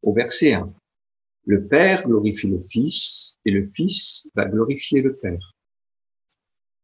Au 0.02 0.14
verset 0.14 0.54
1, 0.54 0.74
le 1.46 1.68
Père 1.68 2.06
glorifie 2.06 2.48
le 2.48 2.60
Fils 2.60 3.38
et 3.46 3.52
le 3.52 3.66
Fils 3.66 4.30
va 4.36 4.46
glorifier 4.46 5.02
le 5.02 5.16
Père. 5.16 5.56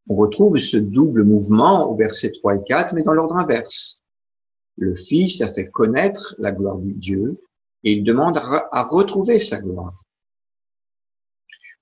On 0.08 0.16
retrouve 0.16 0.58
ce 0.58 0.78
double 0.78 1.24
mouvement 1.24 1.90
au 1.90 1.96
verset 1.96 2.32
3 2.32 2.56
et 2.56 2.64
4, 2.64 2.94
mais 2.94 3.04
dans 3.04 3.14
l'ordre 3.14 3.38
inverse. 3.38 4.02
Le 4.78 4.96
Fils 4.96 5.42
a 5.42 5.48
fait 5.48 5.70
connaître 5.70 6.36
la 6.38 6.52
gloire 6.52 6.78
du 6.78 6.94
Dieu 6.94 7.42
et 7.84 7.94
il 7.94 8.04
demande 8.04 8.38
à 8.38 8.84
retrouver 8.90 9.40
sa 9.40 9.60
gloire. 9.60 9.94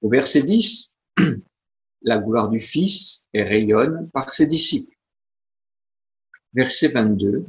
Au 0.01 0.09
verset 0.09 0.43
10, 0.43 0.97
la 2.03 2.17
gloire 2.19 2.49
du 2.49 2.59
Fils 2.59 3.27
rayonne 3.33 4.09
par 4.13 4.31
ses 4.31 4.47
disciples. 4.47 4.95
Verset 6.53 6.89
22, 6.89 7.45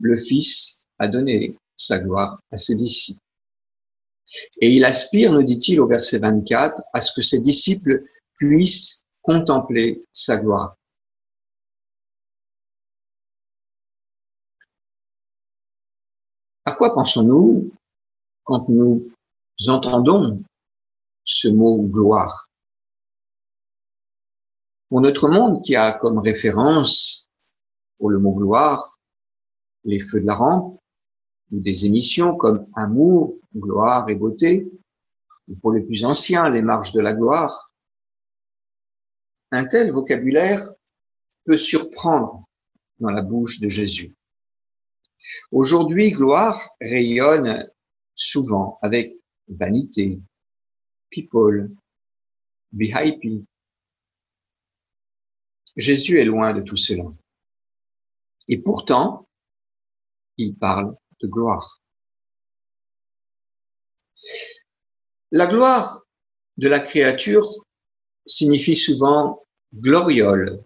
le 0.00 0.16
Fils 0.16 0.86
a 0.98 1.08
donné 1.08 1.56
sa 1.76 1.98
gloire 1.98 2.40
à 2.50 2.56
ses 2.56 2.74
disciples. 2.74 3.20
Et 4.60 4.70
il 4.70 4.84
aspire, 4.84 5.32
nous 5.32 5.42
dit-il 5.42 5.80
au 5.80 5.86
verset 5.86 6.18
24, 6.18 6.82
à 6.92 7.00
ce 7.00 7.12
que 7.12 7.22
ses 7.22 7.40
disciples 7.40 8.04
puissent 8.36 9.04
contempler 9.20 10.04
sa 10.12 10.38
gloire. 10.38 10.76
À 16.64 16.72
quoi 16.72 16.94
pensons-nous 16.94 17.72
quand 18.44 18.68
nous 18.68 19.10
entendons 19.68 20.42
ce 21.24 21.48
mot 21.48 21.82
gloire 21.82 22.48
Pour 24.88 25.00
notre 25.00 25.28
monde 25.28 25.62
qui 25.62 25.76
a 25.76 25.92
comme 25.92 26.18
référence 26.18 27.21
pour 28.02 28.10
le 28.10 28.18
mot 28.18 28.32
gloire 28.32 28.98
les 29.84 30.00
feux 30.00 30.20
de 30.20 30.26
la 30.26 30.34
rampe 30.34 30.76
ou 31.52 31.60
des 31.60 31.86
émissions 31.86 32.36
comme 32.36 32.66
Amour, 32.74 33.38
Gloire 33.54 34.08
et 34.08 34.16
Beauté, 34.16 34.68
ou 35.46 35.54
pour 35.54 35.70
les 35.70 35.82
plus 35.82 36.04
anciens, 36.04 36.48
les 36.48 36.62
marches 36.62 36.90
de 36.90 37.00
la 37.00 37.12
gloire, 37.12 37.72
Un 39.52 39.66
tel 39.66 39.92
vocabulaire 39.92 40.68
peut 41.44 41.56
surprendre 41.56 42.44
dans 42.98 43.10
la 43.10 43.22
bouche 43.22 43.60
de 43.60 43.68
Jésus. 43.68 44.12
Aujourd'hui, 45.52 46.10
gloire 46.10 46.58
rayonne 46.80 47.70
souvent 48.16 48.80
avec 48.82 49.12
vanité, 49.46 50.18
people, 51.08 51.70
VIP. 52.72 53.46
Jésus 55.76 56.18
est 56.18 56.24
loin 56.24 56.52
de 56.52 56.62
tout 56.62 56.74
cela. 56.74 57.04
Et 58.48 58.58
pourtant, 58.58 59.28
il 60.36 60.54
parle 60.56 60.94
de 61.20 61.26
gloire. 61.26 61.80
La 65.30 65.46
gloire 65.46 66.02
de 66.58 66.68
la 66.68 66.80
créature 66.80 67.48
signifie 68.26 68.76
souvent 68.76 69.42
gloriole 69.74 70.62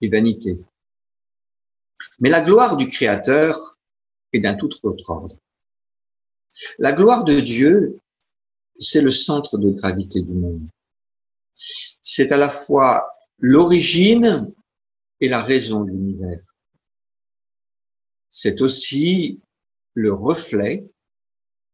et 0.00 0.08
vanité. 0.08 0.58
Mais 2.20 2.30
la 2.30 2.40
gloire 2.40 2.76
du 2.76 2.88
Créateur 2.88 3.76
est 4.32 4.40
d'un 4.40 4.54
tout 4.54 4.70
autre 4.82 5.10
ordre. 5.10 5.36
La 6.78 6.92
gloire 6.92 7.24
de 7.24 7.40
Dieu, 7.40 7.98
c'est 8.78 9.00
le 9.00 9.10
centre 9.10 9.58
de 9.58 9.70
gravité 9.70 10.20
du 10.20 10.34
monde. 10.34 10.66
C'est 11.52 12.32
à 12.32 12.36
la 12.36 12.48
fois 12.48 13.08
l'origine 13.38 14.52
et 15.20 15.28
la 15.28 15.42
raison 15.42 15.84
de 15.84 15.90
l'univers. 15.90 16.51
C'est 18.32 18.62
aussi 18.62 19.40
le 19.92 20.14
reflet 20.14 20.88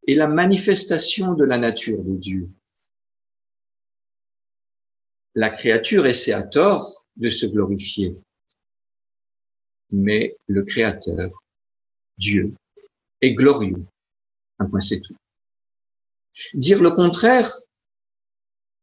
et 0.09 0.17
la 0.17 0.27
manifestation 0.27 1.35
de 1.35 1.45
la 1.45 1.57
nature 1.57 2.03
de 2.03 2.17
Dieu. 2.17 2.51
La 5.37 5.51
créature 5.51 6.05
essaie 6.05 6.33
à 6.33 6.43
tort 6.43 7.07
de 7.17 7.31
se 7.31 7.47
glorifier, 7.47 8.17
mais 9.91 10.37
le 10.49 10.65
Créateur, 10.65 11.31
Dieu, 12.17 12.53
est 13.21 13.35
glorieux. 13.35 13.87
Un 14.59 14.67
point, 14.67 14.81
c'est 14.81 15.01
tout. 15.01 15.17
Dire 16.55 16.83
le 16.83 16.91
contraire, 16.91 17.53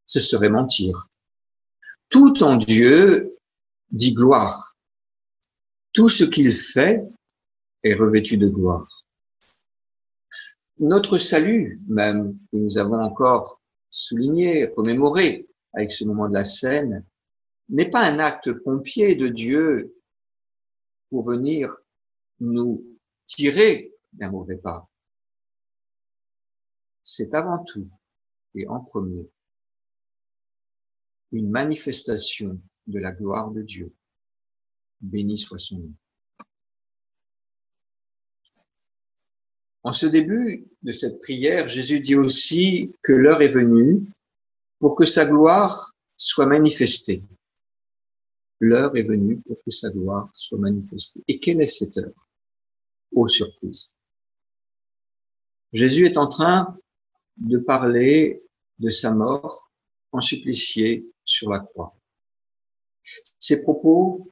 ce 0.05 0.22
serait 0.22 0.50
mentir. 0.50 1.10
Tout 2.08 2.41
en 2.41 2.55
Dieu 2.55 3.38
dit 3.91 4.13
gloire. 4.13 4.77
Tout 5.91 6.08
ce 6.08 6.24
qu'il 6.24 6.53
fait 6.53 7.01
est 7.86 7.94
revêtu 7.94 8.38
de 8.38 8.50
gloire. 8.50 9.06
Notre 10.80 11.20
salut, 11.20 11.80
même, 11.88 12.38
que 12.51 12.58
nous 12.58 12.77
avons 12.77 13.00
encore 13.00 13.62
souligné, 13.92 14.70
commémoré 14.74 15.48
avec 15.74 15.92
ce 15.92 16.04
moment 16.04 16.27
de 16.27 16.34
la 16.34 16.44
scène, 16.44 17.06
n'est 17.70 17.89
pas 17.89 18.01
un 18.01 18.20
acte 18.20 18.51
pompier 18.51 19.15
de 19.15 19.27
Dieu 19.27 19.96
pour 21.10 21.24
venir 21.24 21.77
nous 22.39 22.84
tirer 23.27 23.94
d'un 24.13 24.32
mauvais 24.32 24.58
pas. 24.58 24.89
C'est 27.04 27.36
avant 27.36 27.63
tout 27.63 27.88
et 28.56 28.68
en 28.68 28.80
premier 28.80 29.30
une 31.32 31.50
manifestation 31.50 32.60
de 32.88 33.00
la 33.00 33.12
gloire 33.12 33.51
de 33.51 33.62
Dieu. 33.62 33.94
Béni 35.01 35.38
soit 35.38 35.60
son 35.60 35.80
nom. 35.80 35.94
En 39.86 39.92
ce 39.92 40.08
début 40.08 40.68
de 40.82 40.92
cette 40.92 41.22
prière, 41.22 41.68
Jésus 41.68 42.00
dit 42.00 42.15
aussi 42.15 42.92
que 43.04 43.13
l'heure 43.13 43.44
est 43.44 43.54
venue 43.54 44.01
pour 44.80 44.96
que 44.96 45.06
sa 45.06 45.27
gloire 45.27 45.94
soit 46.18 46.48
manifestée. 46.48 47.22
L'heure 48.60 48.98
est 48.98 49.08
venue 49.08 49.39
pour 49.41 49.58
que 49.63 49.69
sa 49.69 49.91
gloire 49.91 50.32
soit 50.34 50.58
manifestée. 50.58 51.24
Et 51.28 51.38
quelle 51.38 51.62
est 51.62 51.67
cette 51.67 52.00
heure? 52.00 52.28
Ô 53.12 53.28
surprise. 53.28 53.93
Jésus 55.71 56.06
est 56.06 56.17
en 56.17 56.28
train 56.28 56.76
de 57.38 57.60
parler 57.60 58.41
de 58.80 58.89
sa 58.89 59.12
mort 59.12 59.69
en 60.12 60.19
supplicié 60.19 61.06
sur 61.26 61.52
la 61.52 61.60
croix. 61.60 61.95
Ses 63.38 63.62
propos 63.62 64.32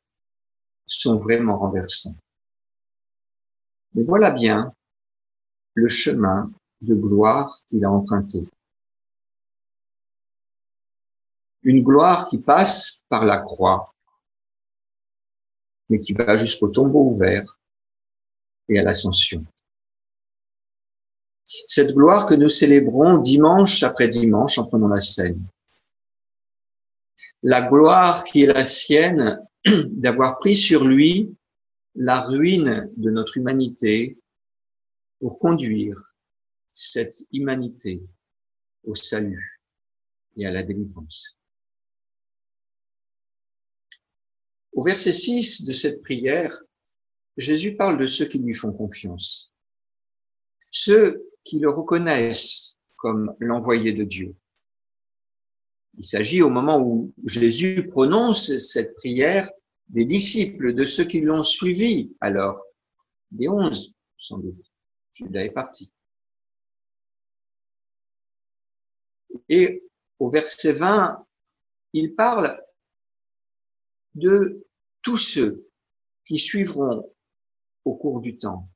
sont 0.87 1.15
vraiment 1.15 1.59
renversants. 1.59 2.17
Mais 3.93 4.01
voilà 4.01 4.31
bien 4.31 4.73
le 5.73 5.87
chemin 5.87 6.51
de 6.81 6.95
gloire 6.95 7.59
qu'il 7.67 7.83
a 7.85 7.91
emprunté. 7.91 8.47
Une 11.63 11.81
gloire 11.81 12.27
qui 12.27 12.37
passe 12.37 13.03
par 13.07 13.25
la 13.25 13.37
croix, 13.37 13.93
mais 15.89 15.99
qui 15.99 16.13
va 16.13 16.35
jusqu'au 16.37 16.67
tombeau 16.67 17.11
ouvert 17.11 17.59
et 18.69 18.79
à 18.79 18.83
l'ascension. 18.83 19.45
Cette 21.45 21.93
gloire 21.93 22.25
que 22.25 22.35
nous 22.35 22.49
célébrons 22.49 23.17
dimanche 23.17 23.83
après 23.83 24.07
dimanche 24.07 24.57
en 24.57 24.65
prenant 24.65 24.87
la 24.87 25.01
scène. 25.01 25.45
La 27.41 27.61
gloire 27.61 28.23
qui 28.23 28.43
est 28.43 28.53
la 28.53 28.63
sienne 28.63 29.39
d'avoir 29.65 30.37
pris 30.37 30.55
sur 30.55 30.85
lui 30.85 31.35
la 31.95 32.21
ruine 32.21 32.91
de 32.97 33.11
notre 33.11 33.37
humanité 33.37 34.17
pour 35.23 35.39
conduire 35.39 36.13
cette 36.73 37.15
humanité 37.31 38.03
au 38.83 38.93
salut 38.93 39.61
et 40.35 40.45
à 40.45 40.51
la 40.51 40.63
délivrance. 40.63 41.39
Au 44.73 44.83
verset 44.83 45.13
6 45.13 45.63
de 45.63 45.71
cette 45.71 46.01
prière, 46.01 46.61
Jésus 47.37 47.77
parle 47.77 47.97
de 47.97 48.05
ceux 48.05 48.25
qui 48.25 48.37
lui 48.39 48.53
font 48.53 48.73
confiance, 48.73 49.53
ceux 50.71 51.25
qui 51.45 51.59
le 51.59 51.69
reconnaissent 51.69 52.77
comme 52.97 53.33
l'envoyé 53.39 53.93
de 53.93 54.03
Dieu. 54.03 54.35
Il 55.97 56.03
s'agit 56.03 56.41
au 56.41 56.49
moment 56.49 56.81
où 56.81 57.13
Jésus 57.23 57.87
prononce 57.87 58.57
cette 58.57 58.93
prière 58.95 59.49
des 59.87 60.03
disciples, 60.03 60.73
de 60.73 60.83
ceux 60.83 61.05
qui 61.05 61.21
l'ont 61.21 61.43
suivi, 61.43 62.11
alors 62.19 62.61
des 63.31 63.47
onze 63.47 63.95
sans 64.17 64.39
doute. 64.39 64.72
Judas 65.13 65.43
est 65.43 65.51
parti. 65.51 65.93
Et 69.49 69.83
au 70.19 70.29
verset 70.29 70.73
20, 70.73 71.25
il 71.93 72.15
parle 72.15 72.63
de 74.15 74.65
tous 75.01 75.17
ceux 75.17 75.69
qui 76.25 76.37
suivront 76.37 77.13
au 77.85 77.95
cours 77.95 78.21
du 78.21 78.37
temps. 78.37 78.67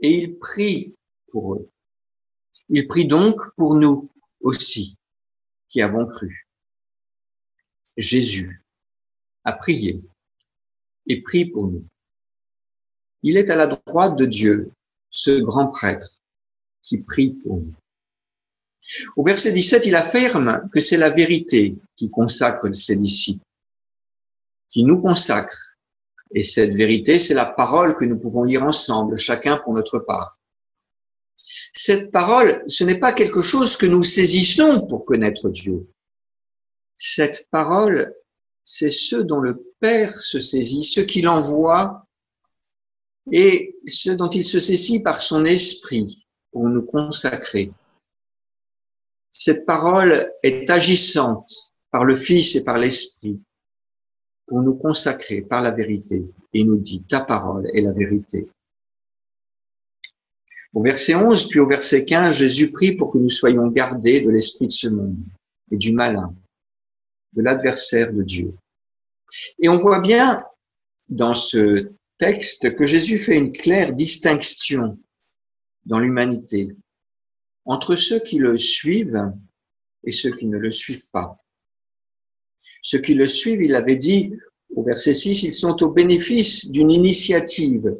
Et 0.00 0.18
il 0.18 0.38
prie 0.38 0.96
pour 1.28 1.54
eux. 1.54 1.70
Il 2.68 2.86
prie 2.88 3.06
donc 3.06 3.54
pour 3.56 3.76
nous 3.76 4.10
aussi, 4.40 4.98
qui 5.68 5.82
avons 5.82 6.06
cru. 6.06 6.48
Jésus 7.96 8.64
a 9.44 9.52
prié 9.52 10.02
et 11.06 11.22
prie 11.22 11.44
pour 11.44 11.68
nous. 11.68 11.86
Il 13.22 13.36
est 13.36 13.50
à 13.50 13.56
la 13.56 13.66
droite 13.66 14.16
de 14.16 14.26
Dieu 14.26 14.72
ce 15.14 15.40
grand 15.40 15.68
prêtre 15.68 16.18
qui 16.82 16.98
prie 16.98 17.34
pour 17.34 17.58
nous. 17.58 17.72
Au 19.16 19.22
verset 19.22 19.52
17, 19.52 19.86
il 19.86 19.94
affirme 19.94 20.68
que 20.72 20.80
c'est 20.80 20.96
la 20.96 21.10
vérité 21.10 21.76
qui 21.94 22.10
consacre 22.10 22.70
ses 22.74 22.96
disciples, 22.96 23.44
qui 24.68 24.82
nous 24.82 25.00
consacre. 25.00 25.78
Et 26.32 26.42
cette 26.42 26.74
vérité, 26.74 27.20
c'est 27.20 27.32
la 27.32 27.46
parole 27.46 27.96
que 27.96 28.04
nous 28.04 28.18
pouvons 28.18 28.42
lire 28.42 28.64
ensemble, 28.64 29.16
chacun 29.16 29.56
pour 29.58 29.72
notre 29.72 30.00
part. 30.00 30.36
Cette 31.36 32.10
parole, 32.10 32.64
ce 32.66 32.82
n'est 32.82 32.98
pas 32.98 33.12
quelque 33.12 33.40
chose 33.40 33.76
que 33.76 33.86
nous 33.86 34.02
saisissons 34.02 34.84
pour 34.84 35.04
connaître 35.04 35.48
Dieu. 35.48 35.86
Cette 36.96 37.48
parole, 37.52 38.12
c'est 38.64 38.90
ce 38.90 39.16
dont 39.16 39.40
le 39.40 39.64
Père 39.78 40.12
se 40.12 40.40
saisit, 40.40 40.82
ce 40.82 41.00
qu'il 41.00 41.28
envoie 41.28 42.03
et 43.30 43.76
ce 43.86 44.10
dont 44.10 44.28
il 44.28 44.44
se 44.44 44.60
saisit 44.60 45.00
par 45.00 45.20
son 45.20 45.44
esprit 45.44 46.26
pour 46.52 46.68
nous 46.68 46.82
consacrer. 46.82 47.72
Cette 49.32 49.66
parole 49.66 50.32
est 50.42 50.68
agissante 50.70 51.72
par 51.90 52.04
le 52.04 52.16
Fils 52.16 52.54
et 52.54 52.64
par 52.64 52.78
l'Esprit 52.78 53.40
pour 54.46 54.60
nous 54.60 54.74
consacrer 54.74 55.42
par 55.42 55.62
la 55.62 55.70
vérité. 55.70 56.24
Et 56.52 56.64
nous 56.64 56.78
dit, 56.78 57.04
ta 57.04 57.20
parole 57.20 57.68
est 57.74 57.80
la 57.80 57.92
vérité. 57.92 58.46
Au 60.72 60.82
verset 60.82 61.14
11, 61.14 61.48
puis 61.48 61.60
au 61.60 61.66
verset 61.66 62.04
15, 62.04 62.34
Jésus 62.34 62.72
prie 62.72 62.96
pour 62.96 63.12
que 63.12 63.18
nous 63.18 63.30
soyons 63.30 63.68
gardés 63.68 64.20
de 64.20 64.30
l'esprit 64.30 64.66
de 64.66 64.72
ce 64.72 64.88
monde 64.88 65.16
et 65.70 65.76
du 65.76 65.92
malin, 65.92 66.34
de 67.32 67.42
l'adversaire 67.42 68.12
de 68.12 68.22
Dieu. 68.22 68.54
Et 69.60 69.68
on 69.68 69.76
voit 69.76 70.00
bien 70.00 70.42
dans 71.08 71.34
ce 71.34 71.90
texte 72.18 72.74
que 72.74 72.86
Jésus 72.86 73.18
fait 73.18 73.36
une 73.36 73.52
claire 73.52 73.92
distinction 73.92 74.98
dans 75.86 75.98
l'humanité 75.98 76.68
entre 77.64 77.96
ceux 77.96 78.20
qui 78.20 78.38
le 78.38 78.56
suivent 78.58 79.32
et 80.04 80.12
ceux 80.12 80.30
qui 80.30 80.46
ne 80.46 80.58
le 80.58 80.70
suivent 80.70 81.10
pas. 81.10 81.38
Ceux 82.82 82.98
qui 82.98 83.14
le 83.14 83.26
suivent, 83.26 83.62
il 83.62 83.74
avait 83.74 83.96
dit 83.96 84.32
au 84.76 84.82
verset 84.82 85.14
6, 85.14 85.44
ils 85.44 85.54
sont 85.54 85.82
au 85.82 85.90
bénéfice 85.90 86.70
d'une 86.70 86.90
initiative 86.90 87.96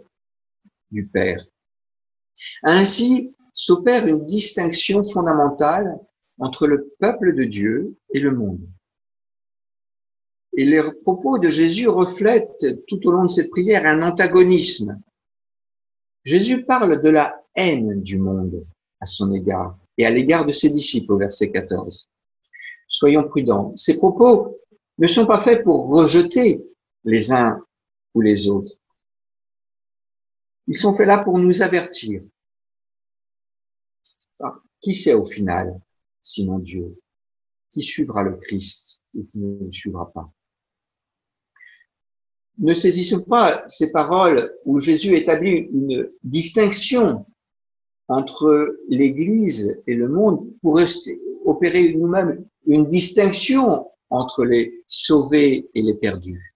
du 0.90 1.07
Père. 1.07 1.44
Ainsi 2.62 3.35
s'opère 3.53 4.07
une 4.07 4.22
distinction 4.22 5.03
fondamentale 5.03 5.96
entre 6.38 6.66
le 6.66 6.92
peuple 6.98 7.35
de 7.35 7.44
Dieu 7.44 7.96
et 8.12 8.20
le 8.20 8.33
monde. 8.33 8.68
Et 10.56 10.64
les 10.64 10.82
propos 11.02 11.38
de 11.38 11.48
Jésus 11.48 11.88
reflètent 11.88 12.86
tout 12.86 13.06
au 13.06 13.10
long 13.10 13.24
de 13.24 13.30
cette 13.30 13.50
prière 13.50 13.86
un 13.86 14.02
antagonisme. 14.02 15.00
Jésus 16.24 16.64
parle 16.64 17.00
de 17.00 17.08
la 17.08 17.44
haine 17.56 18.00
du 18.02 18.18
monde 18.18 18.64
à 19.00 19.06
son 19.06 19.32
égard 19.32 19.76
et 19.98 20.06
à 20.06 20.10
l'égard 20.10 20.46
de 20.46 20.52
ses 20.52 20.70
disciples 20.70 21.12
au 21.12 21.18
verset 21.18 21.50
14. 21.50 22.08
Soyons 22.86 23.28
prudents. 23.28 23.72
Ces 23.76 23.96
propos 23.96 24.60
ne 24.98 25.06
sont 25.06 25.26
pas 25.26 25.40
faits 25.40 25.64
pour 25.64 25.88
rejeter 25.88 26.64
les 27.04 27.32
uns 27.32 27.60
ou 28.14 28.20
les 28.20 28.48
autres. 28.48 28.72
Ils 30.66 30.76
sont 30.76 30.94
faits 30.94 31.06
là 31.06 31.18
pour 31.18 31.38
nous 31.38 31.62
avertir. 31.62 32.22
Ah, 34.40 34.58
qui 34.80 34.94
sait 34.94 35.14
au 35.14 35.24
final, 35.24 35.80
sinon 36.22 36.58
Dieu, 36.58 36.98
qui 37.70 37.82
suivra 37.82 38.22
le 38.22 38.36
Christ 38.36 39.00
ou 39.14 39.24
qui 39.24 39.38
ne 39.38 39.64
le 39.64 39.70
suivra 39.70 40.10
pas? 40.10 40.32
Ne 42.58 42.72
saisissons 42.72 43.22
pas 43.24 43.64
ces 43.66 43.90
paroles 43.90 44.54
où 44.64 44.78
Jésus 44.78 45.16
établit 45.16 45.68
une 45.72 46.10
distinction 46.22 47.26
entre 48.08 48.76
l'Église 48.88 49.80
et 49.86 49.94
le 49.94 50.08
monde 50.08 50.46
pour 50.62 50.80
opérer 51.44 51.94
nous-mêmes 51.94 52.44
une 52.66 52.86
distinction 52.86 53.90
entre 54.10 54.44
les 54.44 54.82
sauvés 54.86 55.68
et 55.74 55.82
les 55.82 55.94
perdus. 55.94 56.54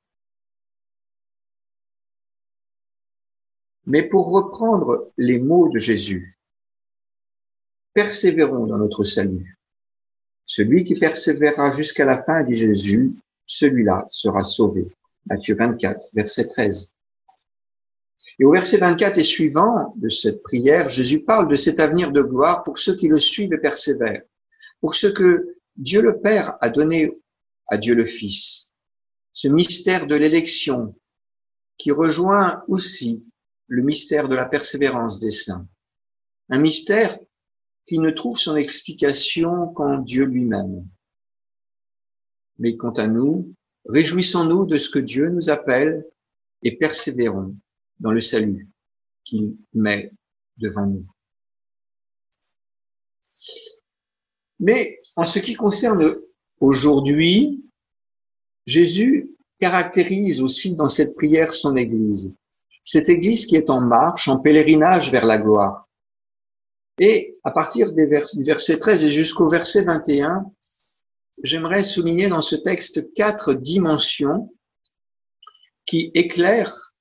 Mais 3.86 4.06
pour 4.06 4.30
reprendre 4.30 5.10
les 5.16 5.38
mots 5.38 5.68
de 5.70 5.78
Jésus, 5.78 6.38
persévérons 7.94 8.66
dans 8.66 8.78
notre 8.78 9.02
salut. 9.02 9.58
Celui 10.44 10.84
qui 10.84 10.94
persévérera 10.94 11.70
jusqu'à 11.70 12.04
la 12.04 12.22
fin, 12.22 12.44
dit 12.44 12.54
Jésus, 12.54 13.14
celui-là 13.46 14.04
sera 14.08 14.44
sauvé. 14.44 14.86
Matthieu 15.28 15.54
24, 15.56 16.10
verset 16.14 16.46
13. 16.46 16.94
Et 18.38 18.44
au 18.44 18.52
verset 18.52 18.78
24 18.78 19.18
et 19.18 19.22
suivant 19.22 19.94
de 19.96 20.08
cette 20.08 20.42
prière, 20.42 20.88
Jésus 20.88 21.24
parle 21.24 21.48
de 21.48 21.54
cet 21.54 21.80
avenir 21.80 22.12
de 22.12 22.22
gloire 22.22 22.62
pour 22.62 22.78
ceux 22.78 22.94
qui 22.94 23.08
le 23.08 23.16
suivent 23.16 23.52
et 23.52 23.58
persévèrent, 23.58 24.22
pour 24.80 24.94
ceux 24.94 25.12
que 25.12 25.56
Dieu 25.76 26.02
le 26.02 26.20
Père 26.20 26.56
a 26.60 26.70
donné 26.70 27.12
à 27.66 27.76
Dieu 27.76 27.94
le 27.94 28.04
Fils. 28.04 28.70
Ce 29.32 29.48
mystère 29.48 30.06
de 30.06 30.14
l'élection 30.14 30.94
qui 31.76 31.90
rejoint 31.90 32.62
aussi 32.68 33.24
le 33.66 33.82
mystère 33.82 34.28
de 34.28 34.34
la 34.34 34.46
persévérance 34.46 35.20
des 35.20 35.30
saints. 35.30 35.66
Un 36.48 36.58
mystère 36.58 37.18
qui 37.86 37.98
ne 37.98 38.10
trouve 38.10 38.38
son 38.38 38.56
explication 38.56 39.68
qu'en 39.68 39.98
Dieu 39.98 40.24
lui-même. 40.24 40.88
Mais 42.58 42.76
quant 42.76 42.92
à 42.92 43.06
nous, 43.06 43.54
réjouissons-nous 43.88 44.66
de 44.66 44.76
ce 44.76 44.90
que 44.90 44.98
Dieu 44.98 45.30
nous 45.30 45.50
appelle 45.50 46.06
et 46.62 46.76
persévérons 46.76 47.56
dans 48.00 48.12
le 48.12 48.20
salut 48.20 48.68
qu'il 49.24 49.56
met 49.74 50.12
devant 50.56 50.86
nous. 50.86 51.06
Mais 54.60 55.00
en 55.16 55.24
ce 55.24 55.38
qui 55.38 55.54
concerne 55.54 56.16
aujourd'hui, 56.60 57.64
Jésus 58.66 59.30
caractérise 59.58 60.42
aussi 60.42 60.74
dans 60.74 60.88
cette 60.88 61.14
prière 61.14 61.52
son 61.52 61.76
Église. 61.76 62.34
Cette 62.82 63.08
Église 63.08 63.46
qui 63.46 63.56
est 63.56 63.70
en 63.70 63.80
marche, 63.80 64.28
en 64.28 64.38
pèlerinage 64.38 65.10
vers 65.10 65.26
la 65.26 65.38
gloire. 65.38 65.88
Et 66.98 67.36
à 67.44 67.50
partir 67.50 67.92
du 67.92 68.06
verset 68.06 68.78
13 68.78 69.04
et 69.04 69.10
jusqu'au 69.10 69.48
verset 69.48 69.84
21, 69.84 70.44
j'aimerais 71.42 71.82
souligner 71.82 72.28
dans 72.28 72.40
ce 72.40 72.56
texte 72.56 73.12
quatre 73.14 73.54
dimensions 73.54 74.52
qui 75.86 76.10
éclairent 76.14 76.92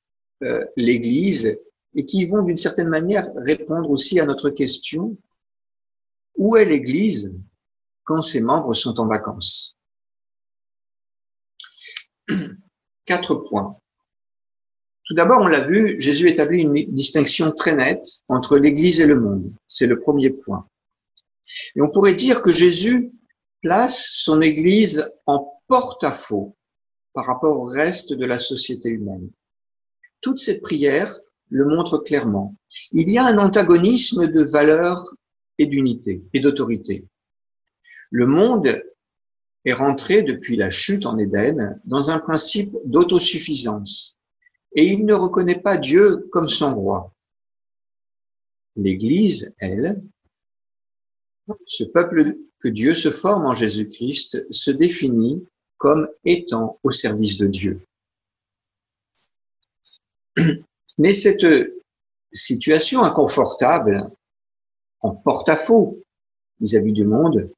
euh, 0.44 0.64
l'Église 0.76 1.58
et 1.96 2.06
qui 2.06 2.26
vont 2.26 2.44
d'une 2.44 2.58
certaine 2.58 2.90
manière 2.90 3.30
répondre 3.36 3.90
aussi 3.90 4.20
à 4.20 4.26
notre 4.26 4.50
question 4.50 5.18
où 6.36 6.56
est 6.56 6.66
l'Église 6.66 7.34
quand 8.04 8.22
ses 8.22 8.42
membres 8.42 8.74
sont 8.74 9.00
en 9.00 9.08
vacances? 9.08 9.76
Quatre 13.06 13.36
points. 13.36 13.80
Tout 15.06 15.14
d'abord, 15.14 15.40
on 15.40 15.48
l'a 15.48 15.62
vu, 15.62 16.00
Jésus 16.00 16.28
établit 16.28 16.62
une 16.62 16.74
distinction 16.94 17.52
très 17.52 17.74
nette 17.74 18.22
entre 18.28 18.58
l'Église 18.58 19.00
et 19.00 19.08
le 19.08 19.20
monde. 19.20 19.52
C'est 19.68 19.88
le 19.88 20.00
premier 20.00 20.30
point. 20.30 20.68
Et 21.76 21.82
on 21.82 21.90
pourrait 21.90 22.14
dire 22.14 22.42
que 22.42 22.52
Jésus 22.52 23.12
place 23.62 24.10
son 24.24 24.42
Église 24.42 25.10
en 25.26 25.62
porte-à-faux 25.68 26.56
par 27.14 27.26
rapport 27.26 27.60
au 27.60 27.66
reste 27.66 28.14
de 28.14 28.26
la 28.26 28.40
société 28.40 28.90
humaine. 28.90 29.30
Toute 30.22 30.40
cette 30.40 30.62
prière 30.62 31.20
le 31.50 31.66
montre 31.66 31.98
clairement. 32.00 32.56
Il 32.92 33.10
y 33.10 33.18
a 33.18 33.26
un 33.26 33.38
antagonisme 33.38 34.28
de 34.28 34.44
valeurs 34.44 35.14
et 35.58 35.66
d'unité 35.66 36.24
et 36.34 36.40
d'autorité. 36.40 37.06
Le 38.12 38.26
monde 38.26 38.82
est 39.66 39.74
rentré 39.74 40.24
depuis 40.24 40.56
la 40.56 40.70
chute 40.70 41.06
en 41.06 41.18
Éden 41.18 41.80
dans 41.86 42.10
un 42.10 42.20
principe 42.20 42.76
d'autosuffisance 42.86 44.18
et 44.74 44.86
il 44.86 45.06
ne 45.06 45.14
reconnaît 45.14 45.60
pas 45.60 45.78
Dieu 45.78 46.28
comme 46.32 46.48
son 46.48 46.76
roi. 46.76 47.14
L'Église, 48.76 49.56
elle, 49.60 50.02
ce 51.66 51.84
peuple 51.84 52.38
que 52.60 52.68
Dieu 52.68 52.94
se 52.94 53.10
forme 53.10 53.46
en 53.46 53.56
Jésus-Christ, 53.56 54.46
se 54.52 54.72
définit 54.72 55.46
comme 55.78 56.08
étant 56.26 56.80
au 56.84 56.92
service 56.92 57.38
de 57.38 57.48
Dieu. 57.48 57.82
Mais 60.98 61.14
cette 61.14 61.46
situation 62.32 63.04
inconfortable, 63.04 64.10
en 65.02 65.12
porte-à-faux 65.12 66.00
vis-à-vis 66.60 66.94
du 66.94 67.06
monde, 67.06 67.50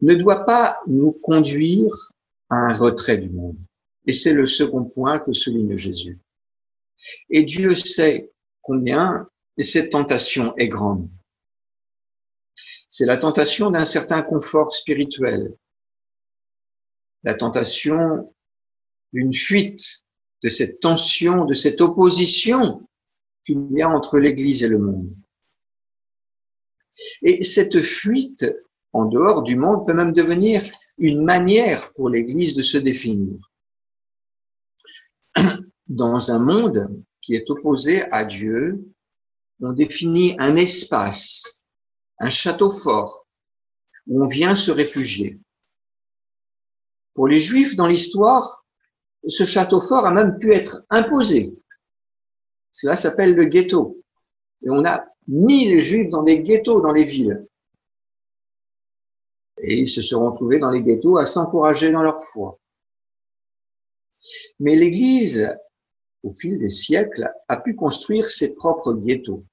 ne 0.00 0.14
doit 0.14 0.44
pas 0.44 0.80
nous 0.86 1.12
conduire 1.12 2.12
à 2.48 2.56
un 2.56 2.72
retrait 2.72 3.18
du 3.18 3.30
monde. 3.30 3.56
Et 4.06 4.12
c'est 4.12 4.32
le 4.32 4.46
second 4.46 4.84
point 4.84 5.18
que 5.18 5.32
souligne 5.32 5.76
Jésus. 5.76 6.18
Et 7.30 7.42
Dieu 7.42 7.74
sait 7.74 8.30
combien 8.62 9.28
cette 9.58 9.90
tentation 9.90 10.54
est 10.56 10.68
grande. 10.68 11.08
C'est 12.92 13.06
la 13.06 13.16
tentation 13.16 13.70
d'un 13.70 13.86
certain 13.86 14.20
confort 14.20 14.74
spirituel, 14.74 15.56
la 17.22 17.32
tentation 17.32 18.34
d'une 19.14 19.32
fuite 19.32 20.02
de 20.42 20.50
cette 20.50 20.78
tension, 20.78 21.46
de 21.46 21.54
cette 21.54 21.80
opposition 21.80 22.86
qu'il 23.42 23.66
y 23.70 23.80
a 23.80 23.88
entre 23.88 24.18
l'Église 24.18 24.62
et 24.62 24.68
le 24.68 24.76
monde. 24.76 25.10
Et 27.22 27.42
cette 27.42 27.80
fuite 27.80 28.44
en 28.92 29.06
dehors 29.06 29.42
du 29.42 29.56
monde 29.56 29.86
peut 29.86 29.94
même 29.94 30.12
devenir 30.12 30.62
une 30.98 31.24
manière 31.24 31.94
pour 31.94 32.10
l'Église 32.10 32.52
de 32.52 32.60
se 32.60 32.76
définir. 32.76 33.38
Dans 35.86 36.30
un 36.30 36.40
monde 36.40 37.02
qui 37.22 37.36
est 37.36 37.48
opposé 37.48 38.02
à 38.12 38.26
Dieu, 38.26 38.84
on 39.62 39.72
définit 39.72 40.36
un 40.38 40.56
espace, 40.56 41.61
un 42.22 42.28
château 42.28 42.70
fort, 42.70 43.26
où 44.06 44.22
on 44.24 44.28
vient 44.28 44.54
se 44.54 44.70
réfugier. 44.70 45.40
Pour 47.14 47.26
les 47.26 47.38
Juifs, 47.38 47.74
dans 47.74 47.88
l'histoire, 47.88 48.64
ce 49.26 49.44
château 49.44 49.80
fort 49.80 50.06
a 50.06 50.12
même 50.12 50.38
pu 50.38 50.54
être 50.54 50.84
imposé. 50.88 51.52
Cela 52.70 52.96
s'appelle 52.96 53.34
le 53.34 53.44
ghetto. 53.44 54.00
Et 54.62 54.70
on 54.70 54.84
a 54.84 55.04
mis 55.26 55.66
les 55.66 55.82
Juifs 55.82 56.08
dans 56.10 56.22
des 56.22 56.40
ghettos 56.40 56.80
dans 56.80 56.92
les 56.92 57.02
villes. 57.02 57.44
Et 59.58 59.80
ils 59.80 59.88
se 59.88 60.00
seront 60.00 60.30
trouvés 60.30 60.60
dans 60.60 60.70
les 60.70 60.82
ghettos 60.82 61.18
à 61.18 61.26
s'encourager 61.26 61.90
dans 61.90 62.04
leur 62.04 62.20
foi. 62.20 62.58
Mais 64.60 64.76
l'Église, 64.76 65.52
au 66.22 66.32
fil 66.32 66.56
des 66.58 66.68
siècles, 66.68 67.28
a 67.48 67.56
pu 67.56 67.74
construire 67.74 68.28
ses 68.28 68.54
propres 68.54 68.94
ghettos. 68.94 69.44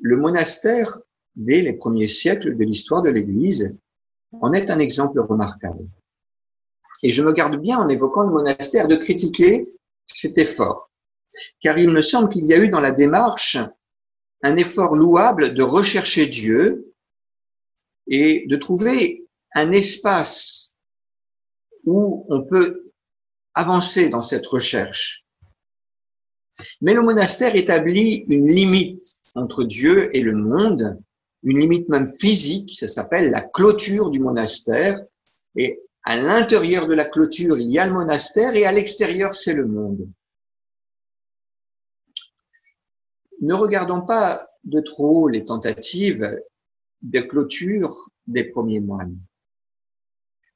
Le 0.00 0.16
monastère, 0.16 0.98
dès 1.36 1.60
les 1.60 1.72
premiers 1.72 2.06
siècles 2.06 2.56
de 2.56 2.64
l'histoire 2.64 3.02
de 3.02 3.10
l'Église, 3.10 3.76
en 4.40 4.52
est 4.52 4.70
un 4.70 4.78
exemple 4.78 5.20
remarquable. 5.20 5.86
Et 7.02 7.10
je 7.10 7.22
me 7.22 7.32
garde 7.32 7.60
bien 7.60 7.78
en 7.78 7.88
évoquant 7.88 8.22
le 8.22 8.32
monastère 8.32 8.88
de 8.88 8.96
critiquer 8.96 9.72
cet 10.06 10.38
effort, 10.38 10.90
car 11.60 11.78
il 11.78 11.90
me 11.90 12.00
semble 12.00 12.28
qu'il 12.28 12.44
y 12.44 12.54
a 12.54 12.58
eu 12.58 12.68
dans 12.68 12.80
la 12.80 12.90
démarche 12.90 13.56
un 14.42 14.56
effort 14.56 14.94
louable 14.94 15.54
de 15.54 15.62
rechercher 15.62 16.26
Dieu 16.26 16.94
et 18.06 18.46
de 18.46 18.56
trouver 18.56 19.26
un 19.54 19.70
espace 19.72 20.74
où 21.84 22.26
on 22.28 22.42
peut 22.42 22.92
avancer 23.54 24.08
dans 24.08 24.22
cette 24.22 24.46
recherche. 24.46 25.26
Mais 26.80 26.94
le 26.94 27.02
monastère 27.02 27.56
établit 27.56 28.24
une 28.28 28.52
limite 28.52 29.17
entre 29.34 29.64
Dieu 29.64 30.14
et 30.16 30.22
le 30.22 30.32
monde, 30.32 30.98
une 31.42 31.60
limite 31.60 31.88
même 31.88 32.06
physique, 32.06 32.74
ça 32.74 32.88
s'appelle 32.88 33.30
la 33.30 33.40
clôture 33.40 34.10
du 34.10 34.20
monastère, 34.20 35.02
et 35.56 35.80
à 36.04 36.16
l'intérieur 36.16 36.86
de 36.86 36.94
la 36.94 37.04
clôture, 37.04 37.58
il 37.58 37.68
y 37.68 37.78
a 37.78 37.86
le 37.86 37.92
monastère, 37.92 38.54
et 38.54 38.64
à 38.64 38.72
l'extérieur, 38.72 39.34
c'est 39.34 39.54
le 39.54 39.66
monde. 39.66 40.08
Ne 43.40 43.54
regardons 43.54 44.02
pas 44.02 44.48
de 44.64 44.80
trop 44.80 45.28
les 45.28 45.44
tentatives 45.44 46.40
de 47.02 47.20
clôture 47.20 48.08
des 48.26 48.44
premiers 48.44 48.80
moines. 48.80 49.16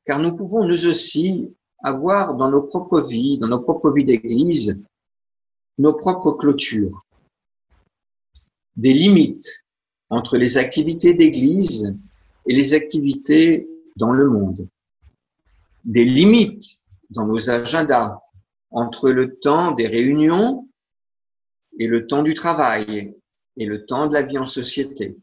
Car 0.04 0.18
nous 0.18 0.35
pouvons 0.35 0.66
nous 0.66 0.87
aussi 0.87 1.54
avoir 1.85 2.35
dans 2.35 2.50
nos 2.50 2.62
propres 2.62 3.00
vies, 3.00 3.38
dans 3.38 3.48
nos 3.48 3.61
propres 3.61 3.92
vies 3.92 4.04
d'église, 4.04 4.82
nos 5.78 5.94
propres 5.94 6.32
clôtures, 6.32 7.04
des 8.76 8.92
limites 8.92 9.64
entre 10.11 10.37
les 10.37 10.58
activités 10.58 11.14
d'église 11.14 11.96
et 12.46 12.54
les 12.54 12.74
activités 12.74 13.68
dans 13.96 14.12
le 14.12 14.28
monde, 14.28 14.68
des 15.85 16.04
limites 16.04 16.64
dans 17.11 17.26
nos 17.26 17.50
agendas 17.50 18.18
entre 18.70 19.11
le 19.11 19.37
temps 19.37 19.72
des 19.72 19.87
réunions 19.87 20.68
et 21.78 21.87
le 21.87 22.06
temps 22.06 22.22
du 22.22 22.35
travail 22.35 23.14
et 23.56 23.66
le 23.66 23.85
temps 23.85 24.06
de 24.06 24.14
la 24.14 24.22
vie 24.22 24.38
en 24.38 24.46
société. 24.46 25.16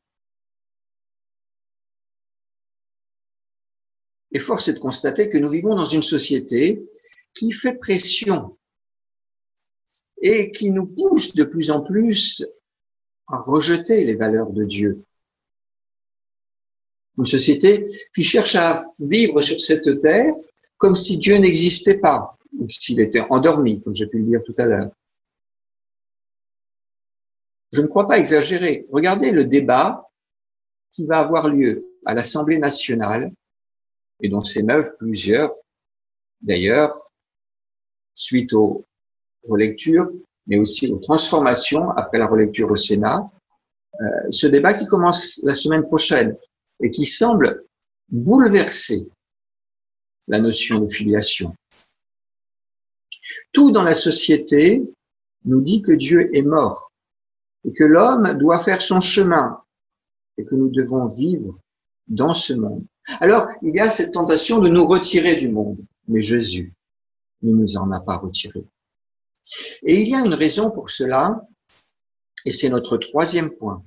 Et 4.31 4.39
force 4.39 4.67
est 4.67 4.73
de 4.73 4.79
constater 4.79 5.27
que 5.27 5.39
nous 5.39 5.49
vivons 5.49 5.75
dans 5.75 5.85
une 5.85 6.03
société 6.03 6.83
qui 7.33 7.51
fait 7.51 7.73
pression 7.73 8.57
et 10.21 10.51
qui 10.51 10.69
nous 10.69 10.85
pousse 10.85 11.33
de 11.33 11.43
plus 11.43 11.71
en 11.71 11.81
plus 11.81 12.45
à 13.29 13.37
rejeter 13.37 14.05
les 14.05 14.15
valeurs 14.15 14.51
de 14.51 14.63
Dieu. 14.63 15.03
Une 17.17 17.25
société 17.25 17.85
qui 18.15 18.23
cherche 18.23 18.55
à 18.55 18.81
vivre 18.99 19.41
sur 19.41 19.59
cette 19.59 19.99
terre 19.99 20.33
comme 20.77 20.95
si 20.95 21.17
Dieu 21.17 21.37
n'existait 21.37 21.97
pas, 21.97 22.37
ou 22.57 22.69
s'il 22.69 23.01
était 23.01 23.25
endormi, 23.29 23.81
comme 23.81 23.93
j'ai 23.93 24.07
pu 24.07 24.19
le 24.19 24.25
dire 24.25 24.41
tout 24.45 24.53
à 24.57 24.65
l'heure. 24.65 24.89
Je 27.73 27.81
ne 27.81 27.87
crois 27.87 28.07
pas 28.07 28.17
exagérer. 28.17 28.87
Regardez 28.91 29.31
le 29.31 29.43
débat 29.43 30.09
qui 30.91 31.05
va 31.05 31.19
avoir 31.19 31.49
lieu 31.49 31.85
à 32.05 32.13
l'Assemblée 32.13 32.57
nationale 32.57 33.31
et 34.21 34.29
dont 34.29 34.41
s'émeuvent 34.41 34.95
plusieurs, 34.97 35.51
d'ailleurs, 36.41 37.11
suite 38.13 38.53
aux 38.53 38.85
relectures, 39.47 40.09
mais 40.49 40.57
aussi 40.57 40.91
aux 40.91 40.97
transformations 40.97 41.91
après 41.91 42.17
la 42.17 42.27
relecture 42.27 42.69
au 42.69 42.75
Sénat. 42.75 43.31
Euh, 44.01 44.05
ce 44.31 44.47
débat 44.47 44.73
qui 44.73 44.85
commence 44.87 45.39
la 45.43 45.53
semaine 45.53 45.83
prochaine 45.83 46.35
et 46.81 46.89
qui 46.89 47.05
semble 47.05 47.63
bouleverser 48.09 49.07
la 50.27 50.39
notion 50.39 50.79
de 50.79 50.87
filiation. 50.87 51.55
Tout 53.51 53.71
dans 53.71 53.83
la 53.83 53.95
société 53.95 54.83
nous 55.45 55.61
dit 55.61 55.81
que 55.81 55.91
Dieu 55.91 56.35
est 56.35 56.41
mort 56.41 56.91
et 57.65 57.71
que 57.71 57.83
l'homme 57.83 58.33
doit 58.33 58.59
faire 58.59 58.81
son 58.81 59.01
chemin 59.01 59.61
et 60.37 60.45
que 60.45 60.55
nous 60.55 60.69
devons 60.69 61.05
vivre 61.05 61.59
dans 62.07 62.33
ce 62.33 62.53
monde. 62.53 62.83
Alors, 63.19 63.47
il 63.61 63.73
y 63.73 63.79
a 63.79 63.89
cette 63.89 64.13
tentation 64.13 64.59
de 64.59 64.67
nous 64.67 64.87
retirer 64.87 65.35
du 65.35 65.49
monde, 65.49 65.77
mais 66.07 66.21
Jésus 66.21 66.73
ne 67.43 67.51
nous 67.53 67.77
en 67.77 67.91
a 67.91 67.99
pas 67.99 68.17
retiré. 68.17 68.63
Et 69.83 70.01
il 70.01 70.07
y 70.07 70.15
a 70.15 70.25
une 70.25 70.33
raison 70.33 70.71
pour 70.71 70.89
cela, 70.89 71.47
et 72.45 72.51
c'est 72.51 72.69
notre 72.69 72.97
troisième 72.97 73.51
point. 73.51 73.83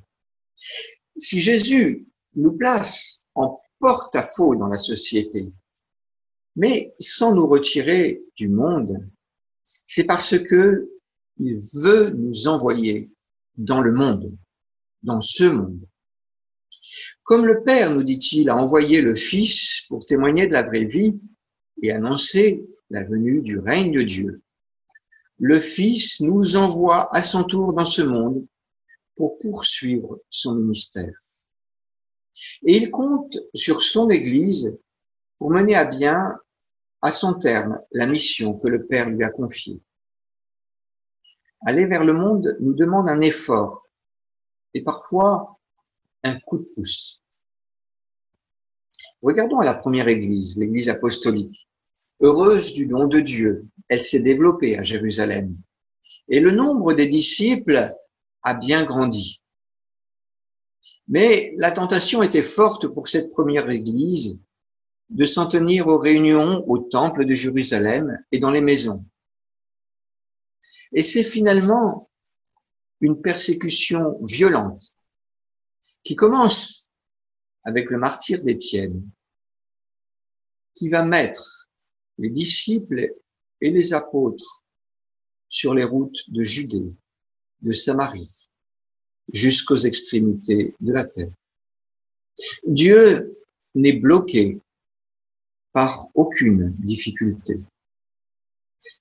Si 1.17 1.41
Jésus 1.41 2.07
nous 2.35 2.53
place 2.53 3.27
en 3.35 3.61
porte-à-faux 3.79 4.57
dans 4.57 4.69
la 4.69 4.79
société, 4.79 5.53
mais 6.57 6.95
sans 6.99 7.35
nous 7.35 7.47
retirer 7.47 8.23
du 8.37 8.49
monde, 8.49 9.09
c'est 9.85 10.05
parce 10.05 10.39
que 10.39 10.91
il 11.39 11.57
veut 11.75 12.11
nous 12.11 12.47
envoyer 12.47 13.11
dans 13.57 13.81
le 13.81 13.93
monde, 13.93 14.37
dans 15.03 15.21
ce 15.21 15.45
monde. 15.45 15.81
Comme 17.25 17.47
le 17.47 17.63
Père, 17.63 17.95
nous 17.95 18.03
dit-il, 18.03 18.51
a 18.51 18.57
envoyé 18.57 19.01
le 19.01 19.15
Fils 19.15 19.83
pour 19.89 20.05
témoigner 20.05 20.47
de 20.47 20.53
la 20.53 20.63
vraie 20.63 20.85
vie 20.85 21.23
et 21.83 21.91
annoncer 21.93 22.65
la 22.91 23.05
venue 23.05 23.41
du 23.41 23.59
règne 23.59 23.93
de 23.93 24.03
Dieu. 24.03 24.42
Le 25.45 25.59
Fils 25.59 26.21
nous 26.21 26.55
envoie 26.55 27.13
à 27.13 27.21
son 27.21 27.43
tour 27.43 27.73
dans 27.73 27.85
ce 27.85 28.01
monde 28.01 28.47
pour 29.17 29.39
poursuivre 29.39 30.21
son 30.31 30.55
ministère. 30.55 31.13
Et 32.65 32.77
il 32.77 32.93
compte 32.93 33.37
sur 33.53 33.83
son 33.83 34.09
Église 34.09 34.73
pour 35.39 35.51
mener 35.51 35.75
à 35.75 35.85
bien 35.85 36.39
à 37.01 37.11
son 37.11 37.35
terme 37.35 37.81
la 37.91 38.07
mission 38.07 38.57
que 38.57 38.69
le 38.69 38.87
Père 38.87 39.09
lui 39.09 39.25
a 39.25 39.31
confiée. 39.31 39.81
Aller 41.67 41.87
vers 41.87 42.05
le 42.05 42.13
monde 42.13 42.57
nous 42.61 42.75
demande 42.75 43.09
un 43.09 43.21
effort 43.21 43.89
et 44.75 44.85
parfois 44.85 45.59
un 46.23 46.39
coup 46.39 46.59
de 46.59 46.69
pouce. 46.73 47.21
Regardons 49.23 49.59
à 49.59 49.65
la 49.65 49.75
première 49.75 50.07
église, 50.07 50.57
l'église 50.57 50.89
apostolique. 50.89 51.69
Heureuse 52.21 52.75
du 52.75 52.87
nom 52.87 53.09
de 53.09 53.19
Dieu, 53.19 53.67
elle 53.89 54.01
s'est 54.01 54.23
développée 54.23 54.79
à 54.79 54.83
Jérusalem. 54.83 55.57
Et 56.29 56.41
le 56.41 56.51
nombre 56.51 56.93
des 56.93 57.07
disciples 57.07 57.95
a 58.43 58.55
bien 58.55 58.85
grandi. 58.85 59.43
Mais 61.09 61.53
la 61.57 61.71
tentation 61.71 62.23
était 62.23 62.43
forte 62.43 62.89
pour 62.89 63.09
cette 63.09 63.31
première 63.31 63.69
église 63.71 64.41
de 65.11 65.25
s'en 65.25 65.47
tenir 65.47 65.89
aux 65.89 65.99
réunions 65.99 66.65
au 66.69 66.79
temple 66.79 67.27
de 67.27 67.35
Jérusalem 67.35 68.19
et 68.31 68.39
dans 68.39 68.51
les 68.51 68.61
maisons. 68.61 69.05
Et 70.93 71.03
c'est 71.03 71.25
finalement 71.25 72.11
une 73.01 73.21
persécution 73.21 74.19
violente 74.23 74.97
qui 76.05 76.17
commence 76.17 76.91
avec 77.65 77.91
le 77.91 77.99
martyr 77.99 78.43
d'Étienne, 78.43 79.03
qui 80.75 80.89
va 80.89 81.05
mettre 81.05 81.69
les 82.19 82.31
disciples 82.31 83.15
et 83.63 83.71
les 83.71 83.95
apôtres 83.95 84.63
sur 85.49 85.73
les 85.75 85.85
routes 85.85 86.29
de 86.29 86.43
Judée, 86.43 86.93
de 87.63 87.73
Samarie, 87.73 88.49
jusqu'aux 89.33 89.77
extrémités 89.77 90.75
de 90.81 90.93
la 90.93 91.07
terre. 91.07 91.33
Dieu 92.67 93.39
n'est 93.75 93.95
bloqué 93.95 94.61
par 95.73 96.09
aucune 96.15 96.75
difficulté. 96.79 97.59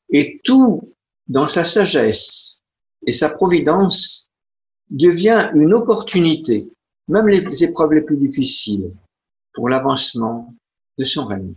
Et 0.09 0.39
tout, 0.45 0.93
dans 1.27 1.49
sa 1.49 1.65
sagesse 1.65 2.61
et 3.05 3.11
sa 3.11 3.29
providence, 3.29 4.29
devient 4.89 5.51
une 5.53 5.73
opportunité 5.73 6.71
même 7.11 7.27
les 7.27 7.63
épreuves 7.63 7.93
les 7.93 8.01
plus 8.01 8.17
difficiles, 8.17 8.93
pour 9.53 9.67
l'avancement 9.67 10.55
de 10.97 11.03
son 11.03 11.25
règne. 11.25 11.53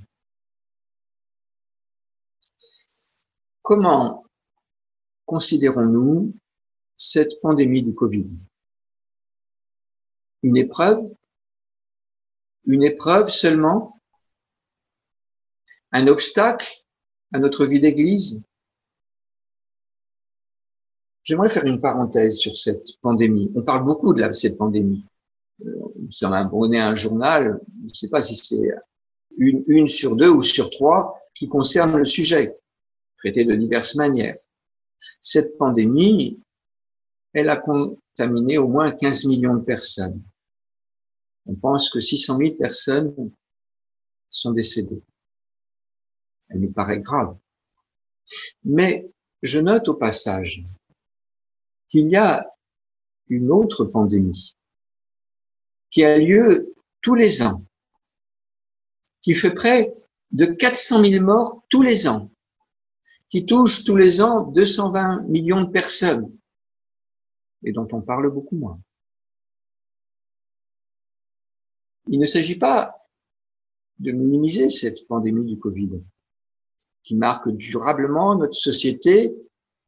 Comment 3.64 4.22
considérons-nous 5.24 6.35
cette 6.98 7.40
pandémie 7.40 7.83
du 7.83 7.94
Covid? 7.94 8.27
Une 10.42 10.59
épreuve? 10.59 11.03
Une 12.66 12.83
épreuve 12.83 13.31
seulement? 13.31 13.98
Un 15.92 16.09
obstacle 16.09 16.68
à 17.33 17.38
notre 17.38 17.64
vie 17.64 17.81
d'Église? 17.81 18.42
J'aimerais 21.22 21.48
faire 21.48 21.64
une 21.64 21.81
parenthèse 21.81 22.37
sur 22.37 22.55
cette 22.59 23.00
pandémie. 23.00 23.50
On 23.55 23.62
parle 23.62 23.85
beaucoup 23.85 24.12
de 24.12 24.31
cette 24.33 24.59
pandémie. 24.59 25.07
Nous 25.61 26.12
sommes 26.12 26.35
abonnés 26.35 26.81
à 26.81 26.88
un 26.88 26.94
journal, 26.94 27.59
je 27.79 27.83
ne 27.85 27.88
sais 27.88 28.09
pas 28.09 28.20
si 28.20 28.37
c'est 28.37 28.74
une, 29.38 29.64
une 29.68 29.88
sur 29.88 30.16
deux 30.16 30.29
ou 30.29 30.42
sur 30.42 30.68
trois 30.68 31.18
qui 31.33 31.48
concerne 31.48 31.96
le 31.96 32.05
sujet, 32.05 32.59
de 33.30 33.54
diverses 33.54 33.94
manières. 33.94 34.38
Cette 35.20 35.56
pandémie, 35.58 36.40
elle 37.32 37.48
a 37.48 37.56
contaminé 37.56 38.58
au 38.58 38.68
moins 38.68 38.90
15 38.90 39.26
millions 39.26 39.54
de 39.54 39.64
personnes. 39.64 40.22
On 41.46 41.54
pense 41.54 41.90
que 41.90 42.00
600 42.00 42.38
000 42.38 42.54
personnes 42.54 43.32
sont 44.30 44.52
décédées. 44.52 45.02
Elle 46.50 46.60
nous 46.60 46.72
paraît 46.72 47.00
grave. 47.00 47.37
Mais 48.64 49.10
je 49.42 49.60
note 49.60 49.88
au 49.88 49.94
passage 49.94 50.64
qu'il 51.88 52.06
y 52.06 52.16
a 52.16 52.50
une 53.28 53.50
autre 53.50 53.84
pandémie 53.84 54.56
qui 55.90 56.04
a 56.04 56.18
lieu 56.18 56.74
tous 57.02 57.14
les 57.14 57.42
ans, 57.42 57.64
qui 59.20 59.34
fait 59.34 59.52
près 59.52 59.94
de 60.32 60.46
400 60.46 61.04
000 61.04 61.24
morts 61.24 61.62
tous 61.68 61.82
les 61.82 62.08
ans, 62.08 62.30
qui 63.28 63.46
touche 63.46 63.84
tous 63.84 63.96
les 63.96 64.20
ans 64.20 64.42
220 64.42 65.22
millions 65.28 65.62
de 65.62 65.70
personnes 65.70 66.30
et 67.62 67.72
dont 67.72 67.88
on 67.92 68.02
parle 68.02 68.30
beaucoup 68.30 68.56
moins. 68.56 68.80
Il 72.08 72.20
ne 72.20 72.26
s'agit 72.26 72.58
pas 72.58 72.94
de 73.98 74.12
minimiser 74.12 74.68
cette 74.68 75.06
pandémie 75.06 75.46
du 75.46 75.58
Covid 75.58 76.02
qui 77.02 77.16
marque 77.16 77.50
durablement 77.50 78.37
notre 78.37 78.54
société 78.54 79.34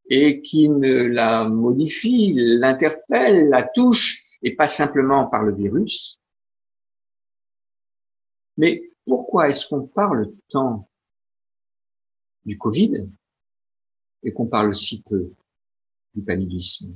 et 0.08 0.40
qui 0.40 0.68
ne 0.68 1.02
la 1.02 1.44
modifie, 1.48 2.32
l'interpelle, 2.36 3.48
la 3.48 3.64
touche, 3.64 4.22
et 4.42 4.54
pas 4.54 4.68
simplement 4.68 5.26
par 5.26 5.42
le 5.42 5.54
virus. 5.54 6.20
Mais 8.56 8.92
pourquoi 9.06 9.48
est-ce 9.48 9.66
qu'on 9.66 9.86
parle 9.86 10.32
tant 10.48 10.88
du 12.44 12.56
Covid? 12.56 13.08
Et 14.26 14.32
qu'on 14.32 14.46
parle 14.46 14.74
si 14.74 15.02
peu 15.02 15.32
du 16.14 16.22
paludisme 16.22 16.94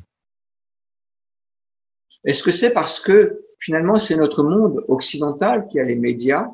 Est-ce 2.24 2.42
que 2.42 2.50
c'est 2.50 2.72
parce 2.74 3.00
que 3.00 3.38
finalement 3.60 3.98
c'est 3.98 4.16
notre 4.16 4.42
monde 4.42 4.84
occidental 4.88 5.66
qui 5.68 5.78
a 5.78 5.84
les 5.84 5.94
médias 5.94 6.50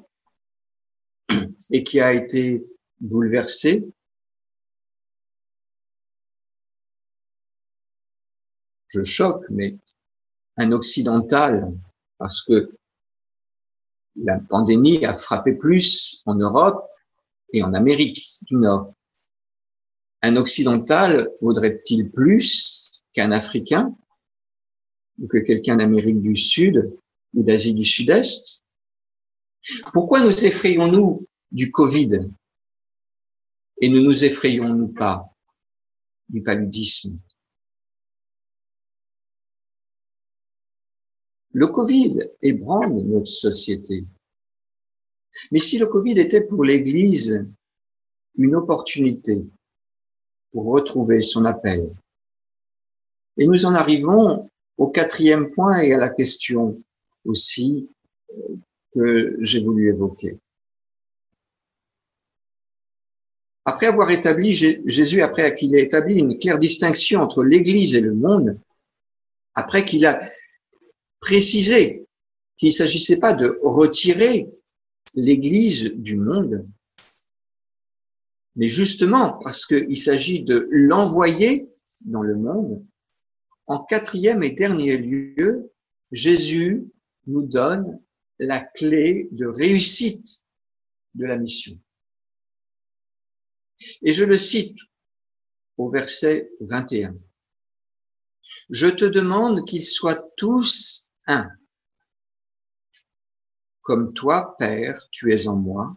et 1.70 1.82
qui 1.82 1.98
a 2.00 2.12
été 2.12 2.64
bouleversé? 3.00 3.88
Je 8.88 9.02
choque, 9.02 9.44
mais 9.50 9.76
un 10.58 10.72
occidental, 10.72 11.72
parce 12.18 12.42
que 12.42 12.70
la 14.14 14.38
pandémie 14.38 15.04
a 15.04 15.12
frappé 15.12 15.52
plus 15.52 16.22
en 16.26 16.34
Europe 16.36 16.86
et 17.52 17.62
en 17.62 17.74
Amérique 17.74 18.22
du 18.42 18.56
Nord. 18.56 18.94
Un 20.22 20.36
occidental 20.36 21.30
vaudrait-il 21.40 22.10
plus 22.10 23.02
qu'un 23.12 23.32
Africain 23.32 23.96
ou 25.18 25.26
que 25.26 25.38
quelqu'un 25.38 25.76
d'Amérique 25.76 26.20
du 26.20 26.36
Sud 26.36 26.82
ou 27.34 27.42
d'Asie 27.42 27.74
du 27.74 27.84
Sud-Est? 27.84 28.62
Pourquoi 29.92 30.22
nous 30.22 30.44
effrayons-nous 30.44 31.26
du 31.50 31.70
Covid 31.70 32.28
et 33.80 33.88
ne 33.88 34.00
nous 34.00 34.24
effrayons-nous 34.24 34.88
pas 34.88 35.24
du 36.28 36.42
paludisme? 36.42 37.18
Le 41.52 41.66
Covid 41.68 42.18
ébranle 42.42 43.02
notre 43.02 43.30
société. 43.30 44.06
Mais 45.50 45.58
si 45.58 45.78
le 45.78 45.86
Covid 45.86 46.18
était 46.20 46.44
pour 46.46 46.64
l'Église 46.64 47.46
une 48.36 48.54
opportunité 48.54 49.42
pour 50.52 50.66
retrouver 50.66 51.20
son 51.20 51.44
appel, 51.44 51.90
et 53.36 53.46
nous 53.46 53.66
en 53.66 53.74
arrivons 53.74 54.50
au 54.78 54.88
quatrième 54.88 55.50
point 55.50 55.80
et 55.80 55.92
à 55.92 55.98
la 55.98 56.08
question 56.08 56.82
aussi 57.24 57.88
euh, 58.30 58.56
que 58.92 59.36
j'ai 59.40 59.60
voulu 59.60 59.88
évoquer. 59.88 60.38
Après 63.64 63.86
avoir 63.86 64.10
établi, 64.10 64.54
Jésus, 64.54 65.22
après 65.22 65.54
qu'il 65.54 65.74
ait 65.74 65.82
établi 65.82 66.14
une 66.14 66.38
claire 66.38 66.58
distinction 66.58 67.20
entre 67.20 67.42
l'Église 67.42 67.96
et 67.96 68.00
le 68.00 68.14
monde, 68.14 68.58
après 69.54 69.84
qu'il 69.84 70.06
a 70.06 70.20
préciser 71.20 72.06
qu'il 72.56 72.68
ne 72.68 72.74
s'agissait 72.74 73.18
pas 73.18 73.32
de 73.32 73.58
retirer 73.62 74.48
l'Église 75.14 75.92
du 75.94 76.16
monde, 76.16 76.66
mais 78.56 78.68
justement 78.68 79.38
parce 79.38 79.66
qu'il 79.66 79.96
s'agit 79.96 80.42
de 80.42 80.66
l'envoyer 80.70 81.68
dans 82.06 82.22
le 82.22 82.36
monde. 82.36 82.84
En 83.66 83.84
quatrième 83.84 84.42
et 84.42 84.50
dernier 84.50 84.96
lieu, 84.96 85.72
Jésus 86.12 86.86
nous 87.26 87.42
donne 87.42 88.00
la 88.38 88.60
clé 88.60 89.28
de 89.32 89.46
réussite 89.46 90.44
de 91.14 91.26
la 91.26 91.36
mission. 91.36 91.78
Et 94.02 94.12
je 94.12 94.24
le 94.24 94.38
cite 94.38 94.78
au 95.76 95.90
verset 95.90 96.50
21. 96.60 97.16
Je 98.70 98.86
te 98.86 99.04
demande 99.04 99.66
qu'ils 99.66 99.84
soient 99.84 100.30
tous 100.36 101.10
un. 101.26 101.48
Comme 103.82 104.14
toi, 104.14 104.56
Père, 104.58 105.08
tu 105.10 105.32
es 105.32 105.48
en 105.48 105.56
moi, 105.56 105.96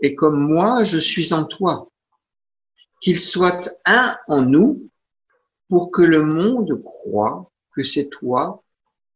et 0.00 0.14
comme 0.14 0.38
moi, 0.38 0.84
je 0.84 0.98
suis 0.98 1.32
en 1.32 1.44
toi. 1.44 1.90
Qu'il 3.00 3.18
soit 3.18 3.70
un 3.84 4.16
en 4.26 4.42
nous 4.42 4.90
pour 5.68 5.90
que 5.90 6.02
le 6.02 6.24
monde 6.24 6.82
croit 6.82 7.50
que 7.72 7.82
c'est 7.82 8.08
toi 8.08 8.62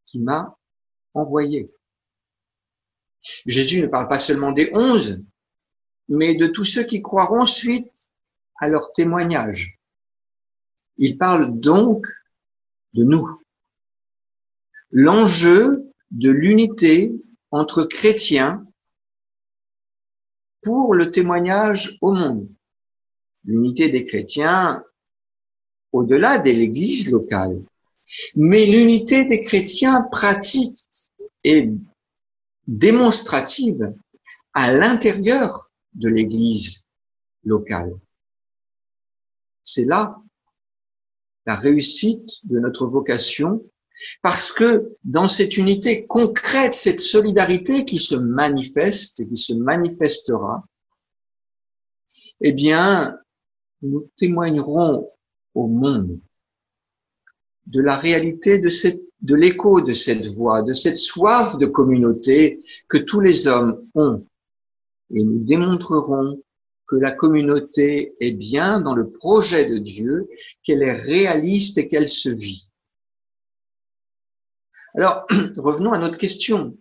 qui 0.05 0.21
m'as 0.21 0.55
envoyé. 1.15 1.71
Jésus 3.47 3.83
ne 3.83 3.87
parle 3.87 4.09
pas 4.09 4.19
seulement 4.19 4.53
des 4.53 4.71
onze, 4.75 5.21
mais 6.09 6.35
de 6.35 6.47
tous 6.47 6.65
ceux 6.65 6.85
qui 6.85 7.03
croiront 7.03 7.45
suite 7.45 8.11
à 8.57 8.69
leur 8.69 8.93
témoignage. 8.93 9.79
Il 10.99 11.19
parle 11.19 11.59
donc 11.59 12.07
de 12.95 13.05
nous 13.05 13.27
l'enjeu 14.93 15.91
de 16.11 16.31
l'unité 16.31 17.13
entre 17.51 17.85
chrétiens 17.85 18.65
pour 20.63 20.95
le 20.95 21.11
témoignage 21.11 21.99
au 22.01 22.13
monde. 22.13 22.49
L'unité 23.45 23.89
des 23.89 24.05
chrétiens 24.05 24.85
au-delà 25.93 26.39
de 26.39 26.51
l'église 26.51 27.11
locale, 27.11 27.63
mais 28.35 28.67
l'unité 28.67 29.25
des 29.25 29.41
chrétiens 29.41 30.03
pratique 30.11 30.77
et 31.45 31.71
démonstrative 32.67 33.93
à 34.55 34.73
l'intérieur 34.73 35.71
de 35.95 36.09
l'église 36.09 36.87
locale. 37.45 37.93
C'est 39.63 39.85
là 39.85 40.17
la 41.47 41.57
réussite 41.57 42.39
de 42.45 42.59
notre 42.61 42.87
vocation 42.87 43.65
parce 44.23 44.53
que 44.53 44.97
dans 45.05 45.29
cette 45.29 45.57
unité 45.57 46.07
concrète, 46.07 46.73
cette 46.73 47.01
solidarité 47.01 47.85
qui 47.85 47.99
se 47.99 48.15
manifeste 48.15 49.21
et 49.21 49.29
qui 49.29 49.37
se 49.37 49.55
manifestera, 49.55 50.65
eh 52.41 52.53
bien, 52.53 53.19
nous 53.83 54.09
témoignerons 54.17 55.11
au 55.55 55.67
monde 55.67 56.19
de 57.67 57.81
la 57.81 57.97
réalité 57.97 58.59
de 58.59 58.69
cette, 58.69 59.03
de 59.21 59.35
l'écho 59.35 59.81
de 59.81 59.93
cette 59.93 60.27
voix, 60.27 60.63
de 60.63 60.73
cette 60.73 60.97
soif 60.97 61.59
de 61.59 61.67
communauté 61.67 62.63
que 62.89 62.99
tous 62.99 63.21
les 63.21 63.47
hommes 63.47 63.87
ont. 63.95 64.27
Et 65.15 65.23
nous 65.23 65.39
démontrerons 65.45 66.43
que 66.87 66.97
la 66.97 67.13
communauté 67.13 68.15
est 68.21 68.33
bien 68.33 68.81
dans 68.81 68.95
le 68.95 69.11
projet 69.11 69.67
de 69.67 69.79
Dieu, 69.79 70.29
qu'elle 70.63 70.83
est 70.83 70.93
réaliste 70.93 71.79
et 71.79 71.89
qu'elle 71.89 72.09
se 72.09 72.29
vit. 72.29 72.69
Alors, 74.95 75.27
revenons 75.57 75.93
à 75.93 75.99
notre 75.99 76.19
question. 76.19 76.77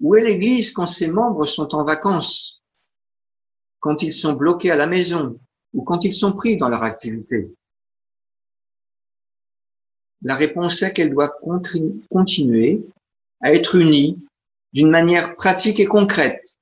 Où 0.00 0.14
est 0.14 0.22
l'Église 0.22 0.72
quand 0.72 0.86
ses 0.86 1.08
membres 1.08 1.46
sont 1.46 1.74
en 1.74 1.84
vacances, 1.84 2.62
quand 3.80 4.02
ils 4.02 4.12
sont 4.12 4.34
bloqués 4.34 4.70
à 4.70 4.76
la 4.76 4.86
maison 4.86 5.38
ou 5.72 5.82
quand 5.82 6.04
ils 6.04 6.12
sont 6.12 6.32
pris 6.32 6.56
dans 6.56 6.68
leur 6.68 6.82
activité? 6.82 7.50
La 10.22 10.34
réponse 10.34 10.82
est 10.82 10.92
qu'elle 10.92 11.12
doit 11.12 11.36
continuer 12.10 12.84
à 13.40 13.52
être 13.52 13.76
unie 13.76 14.18
d'une 14.72 14.90
manière 14.90 15.36
pratique 15.36 15.80
et 15.80 15.86
concrète, 15.86 16.58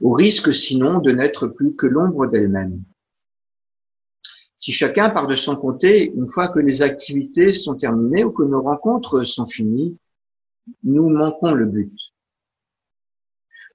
au 0.00 0.12
risque 0.12 0.52
sinon 0.54 0.98
de 0.98 1.12
n'être 1.12 1.48
plus 1.48 1.76
que 1.76 1.86
l'ombre 1.86 2.26
d'elle-même. 2.26 2.82
Si 4.58 4.72
chacun 4.72 5.08
part 5.08 5.28
de 5.28 5.36
son 5.36 5.54
côté, 5.54 6.10
une 6.10 6.28
fois 6.28 6.48
que 6.48 6.58
les 6.58 6.82
activités 6.82 7.52
sont 7.52 7.76
terminées 7.76 8.24
ou 8.24 8.32
que 8.32 8.42
nos 8.42 8.60
rencontres 8.60 9.22
sont 9.22 9.46
finies, 9.46 9.96
nous 10.82 11.08
manquons 11.10 11.52
le 11.52 11.64
but. 11.64 11.96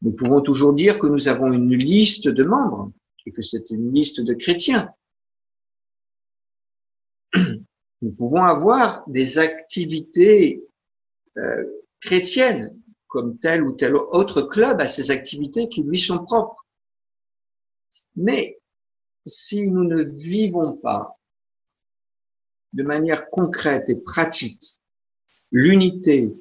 Nous 0.01 0.11
pouvons 0.11 0.41
toujours 0.41 0.73
dire 0.73 0.99
que 0.99 1.07
nous 1.07 1.29
avons 1.29 1.53
une 1.53 1.73
liste 1.73 2.27
de 2.27 2.43
membres 2.43 2.91
et 3.25 3.31
que 3.31 3.41
c'est 3.41 3.69
une 3.69 3.93
liste 3.93 4.19
de 4.19 4.33
chrétiens. 4.33 4.93
Nous 8.01 8.11
pouvons 8.11 8.43
avoir 8.43 9.07
des 9.07 9.37
activités 9.37 10.67
euh, 11.37 11.63
chrétiennes, 12.01 12.77
comme 13.07 13.39
tel 13.39 13.63
ou 13.63 13.71
tel 13.71 13.95
autre 13.95 14.41
club 14.41 14.81
a 14.81 14.89
ses 14.89 15.11
activités 15.11 15.69
qui 15.69 15.83
lui 15.83 15.97
sont 15.97 16.25
propres. 16.25 16.65
Mais 18.17 18.59
si 19.25 19.69
nous 19.69 19.83
ne 19.83 20.03
vivons 20.03 20.73
pas 20.77 21.17
de 22.73 22.83
manière 22.83 23.29
concrète 23.29 23.89
et 23.89 23.95
pratique 23.95 24.79
l'unité 25.51 26.35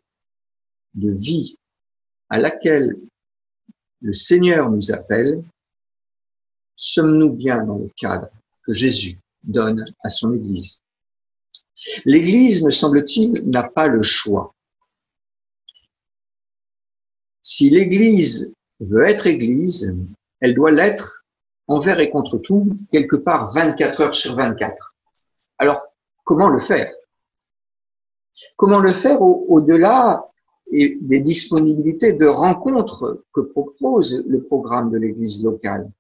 de 0.95 1.13
vie 1.13 1.57
à 2.29 2.39
laquelle 2.39 2.97
le 4.01 4.13
Seigneur 4.13 4.71
nous 4.71 4.91
appelle, 4.93 5.45
sommes-nous 6.77 7.31
bien 7.31 7.63
dans 7.65 7.79
le 7.79 7.89
cadre 7.97 8.31
que 8.65 8.73
Jésus 8.73 9.19
donne 9.45 9.85
à 10.03 10.09
son 10.09 10.35
Église? 10.35 10.81
L'Église, 12.05 12.63
me 12.63 12.71
semble-t-il, 12.71 13.49
n'a 13.49 13.69
pas 13.69 13.89
le 13.89 14.03
choix. 14.03 14.55
Si 17.43 17.71
l'Église 17.71 18.53
veut 18.81 19.05
être 19.05 19.27
Église, 19.27 19.95
elle 20.41 20.55
doit 20.55 20.71
l'être 20.71 21.22
envers 21.73 22.01
et 22.01 22.11
contre 22.11 22.39
tout, 22.39 22.69
quelque 22.91 23.17
part 23.17 23.53
24 23.55 24.01
heures 24.03 24.15
sur 24.15 24.35
24. 24.37 24.95
Alors, 25.59 25.87
comment 26.25 26.49
le 26.49 26.59
faire? 26.59 26.93
Comment 28.57 28.81
le 28.81 28.93
faire 28.93 29.21
au-delà 29.23 30.29
des 30.71 31.21
disponibilités 31.21 32.13
de 32.13 32.27
rencontres 32.27 33.25
que 33.33 33.41
propose 33.41 34.25
le 34.27 34.43
programme 34.43 34.91
de 34.91 34.99
l'Église 34.99 35.45
locale? 35.45 35.91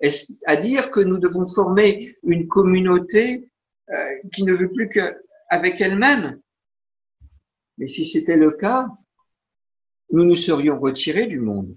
Est-ce 0.00 0.32
à 0.46 0.56
dire 0.56 0.90
que 0.90 1.00
nous 1.00 1.18
devons 1.18 1.46
former 1.46 2.08
une 2.22 2.46
communauté 2.48 3.48
euh, 3.90 3.94
qui 4.32 4.44
ne 4.44 4.54
veut 4.54 4.70
plus 4.70 4.88
qu'avec 4.88 5.80
elle-même? 5.80 6.40
Mais 7.76 7.86
si 7.86 8.04
c'était 8.04 8.36
le 8.36 8.52
cas, 8.52 8.88
nous 10.10 10.24
nous 10.24 10.36
serions 10.36 10.78
retirés 10.80 11.26
du 11.26 11.40
monde. 11.40 11.74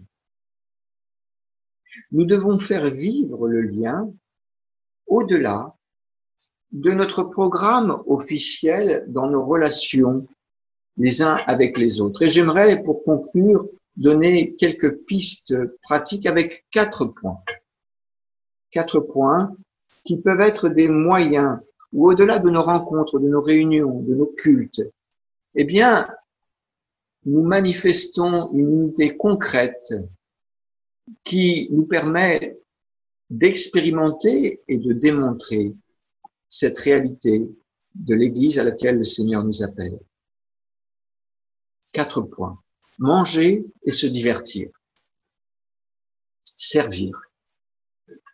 Nous 2.12 2.26
devons 2.26 2.58
faire 2.58 2.90
vivre 2.90 3.48
le 3.48 3.62
lien 3.62 4.12
au-delà 5.08 5.76
de 6.72 6.92
notre 6.92 7.24
programme 7.24 8.02
officiel 8.08 9.06
dans 9.08 9.30
nos 9.30 9.46
relations 9.46 10.28
les 10.98 11.22
uns 11.22 11.36
avec 11.48 11.78
les 11.78 12.02
autres. 12.02 12.22
Et 12.22 12.30
j'aimerais, 12.30 12.82
pour 12.82 13.04
conclure, 13.04 13.68
donner 13.98 14.56
quelques 14.56 14.96
pistes 15.06 15.56
pratiques 15.82 16.26
avec 16.26 16.66
quatre 16.72 17.06
points. 17.06 17.42
Quatre 18.70 19.00
points 19.00 19.56
qui 20.04 20.18
peuvent 20.18 20.42
être 20.42 20.70
des 20.70 20.88
moyens 20.88 21.60
ou 21.94 22.10
au-delà 22.10 22.40
de 22.40 22.50
nos 22.50 22.64
rencontres, 22.64 23.20
de 23.20 23.28
nos 23.28 23.42
réunions, 23.42 24.00
de 24.02 24.16
nos 24.16 24.28
cultes, 24.28 24.82
eh 25.56 25.66
bien, 25.66 26.08
nous 27.26 27.44
manifestons 27.44 28.52
une 28.54 28.74
unité 28.74 29.16
concrète 29.18 29.94
qui 31.24 31.68
nous 31.72 31.86
permet 31.86 32.60
d'expérimenter 33.30 34.62
et 34.68 34.78
de 34.78 34.94
démontrer 34.94 35.74
cette 36.50 36.78
réalité 36.80 37.50
de 37.96 38.14
l'Église 38.14 38.60
à 38.60 38.64
laquelle 38.64 38.98
le 38.98 39.04
Seigneur 39.04 39.44
nous 39.44 39.64
appelle. 39.64 40.00
Quatre 41.94 42.22
points. 42.22 42.62
Manger 43.00 43.66
et 43.84 43.92
se 43.92 44.06
divertir. 44.08 44.70
Servir. 46.44 47.20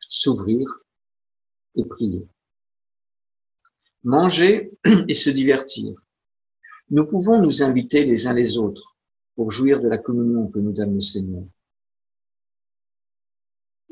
S'ouvrir 0.09 0.79
et 1.75 1.85
prier. 1.85 2.27
Manger 4.03 4.71
et 5.07 5.13
se 5.13 5.29
divertir. 5.29 5.93
Nous 6.89 7.05
pouvons 7.05 7.41
nous 7.41 7.63
inviter 7.63 8.05
les 8.05 8.27
uns 8.27 8.33
les 8.33 8.57
autres 8.57 8.97
pour 9.35 9.51
jouir 9.51 9.79
de 9.79 9.87
la 9.87 9.97
communion 9.97 10.47
que 10.47 10.59
nous 10.59 10.71
donne 10.71 10.95
le 10.95 11.01
Seigneur. 11.01 11.45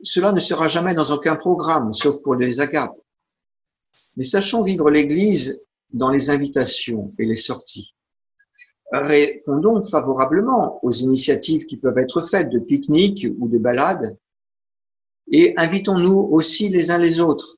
Cela 0.06 0.32
ne 0.32 0.40
sera 0.40 0.68
jamais 0.68 0.94
dans 0.94 1.12
aucun 1.12 1.36
programme, 1.36 1.92
sauf 1.92 2.22
pour 2.22 2.36
les 2.36 2.60
agapes. 2.60 3.00
Mais 4.16 4.24
sachons 4.24 4.62
vivre 4.62 4.92
l'Église 4.92 5.60
dans 5.92 6.12
les 6.12 6.30
invitations 6.30 7.12
et 7.18 7.26
les 7.26 7.36
sorties. 7.36 7.96
Répondons 8.92 9.82
favorablement 9.82 10.80
aux 10.84 10.92
initiatives 10.92 11.66
qui 11.66 11.78
peuvent 11.78 11.98
être 11.98 12.22
faites 12.22 12.50
de 12.50 12.60
pique-niques 12.60 13.28
ou 13.40 13.50
de 13.50 13.58
balades 13.58 14.16
et 15.32 15.56
invitons-nous 15.58 16.30
aussi 16.32 16.70
les 16.70 16.92
uns 16.92 17.00
les 17.00 17.20
autres. 17.20 17.58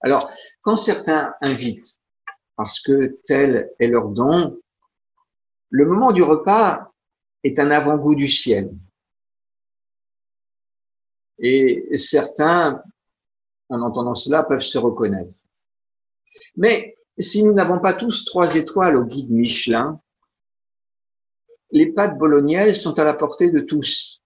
Alors, 0.00 0.30
quand 0.62 0.76
certains 0.76 1.34
invitent 1.42 1.98
parce 2.56 2.80
que 2.80 3.20
tel 3.26 3.70
est 3.78 3.88
leur 3.88 4.08
don, 4.08 4.58
le 5.68 5.84
moment 5.84 6.12
du 6.12 6.22
repas 6.22 6.90
est 7.44 7.58
un 7.58 7.70
avant-goût 7.70 8.14
du 8.14 8.26
ciel. 8.26 8.72
Et 11.38 11.96
certains 11.96 12.82
en 13.68 13.82
entendant 13.82 14.14
cela, 14.14 14.42
peuvent 14.42 14.60
se 14.60 14.78
reconnaître. 14.78 15.36
Mais 16.56 16.96
si 17.18 17.42
nous 17.42 17.52
n'avons 17.52 17.80
pas 17.80 17.94
tous 17.94 18.24
trois 18.24 18.56
étoiles 18.56 18.96
au 18.96 19.04
guide 19.04 19.30
Michelin, 19.30 20.00
les 21.70 21.92
pâtes 21.92 22.16
bolognaises 22.16 22.80
sont 22.80 22.98
à 22.98 23.04
la 23.04 23.14
portée 23.14 23.50
de 23.50 23.60
tous. 23.60 24.22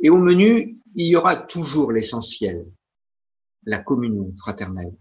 Et 0.00 0.10
au 0.10 0.18
menu, 0.18 0.78
il 0.94 1.06
y 1.06 1.16
aura 1.16 1.36
toujours 1.36 1.92
l'essentiel, 1.92 2.66
la 3.64 3.78
communion 3.78 4.32
fraternelle. 4.36 4.94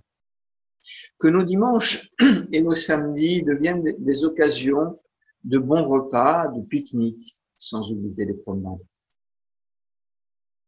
Que 1.19 1.27
nos 1.27 1.43
dimanches 1.43 2.11
et 2.51 2.61
nos 2.61 2.75
samedis 2.75 3.43
deviennent 3.43 3.95
des 3.99 4.23
occasions 4.23 4.99
de 5.43 5.59
bons 5.59 5.87
repas, 5.87 6.47
de 6.47 6.61
pique-niques, 6.61 7.39
sans 7.57 7.91
oublier 7.91 8.25
les 8.25 8.33
promenades. 8.33 8.79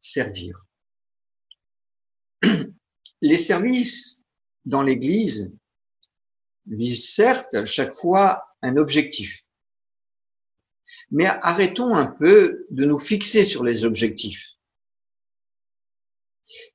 Servir. 0.01 0.67
Les 3.21 3.37
services 3.37 4.23
dans 4.65 4.81
l'Église 4.81 5.55
visent 6.65 7.13
certes 7.13 7.65
chaque 7.65 7.93
fois 7.93 8.43
un 8.63 8.77
objectif. 8.77 9.45
Mais 11.11 11.25
arrêtons 11.25 11.95
un 11.95 12.07
peu 12.07 12.65
de 12.71 12.85
nous 12.85 12.99
fixer 12.99 13.45
sur 13.45 13.63
les 13.63 13.85
objectifs. 13.85 14.55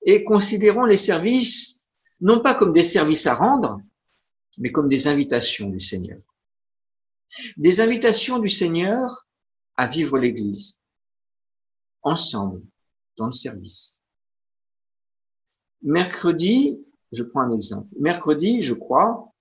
Et 0.02 0.24
considérons 0.24 0.84
les 0.84 0.96
services 0.96 1.84
non 2.20 2.40
pas 2.40 2.54
comme 2.54 2.72
des 2.72 2.84
services 2.84 3.26
à 3.26 3.34
rendre, 3.34 3.80
mais 4.58 4.72
comme 4.72 4.88
des 4.88 5.08
invitations 5.08 5.68
du 5.68 5.80
Seigneur. 5.80 6.22
Des 7.56 7.80
invitations 7.80 8.38
du 8.38 8.48
Seigneur 8.48 9.26
à 9.76 9.86
vivre 9.86 10.16
l'Église, 10.16 10.78
ensemble, 12.02 12.62
dans 13.16 13.26
le 13.26 13.32
service. 13.32 14.00
Mercredi, 15.82 16.84
je 17.12 17.22
prends 17.22 17.42
un 17.42 17.50
exemple. 17.50 17.88
Mercredi, 17.98 18.62
je 18.62 18.74
crois, 18.74 19.32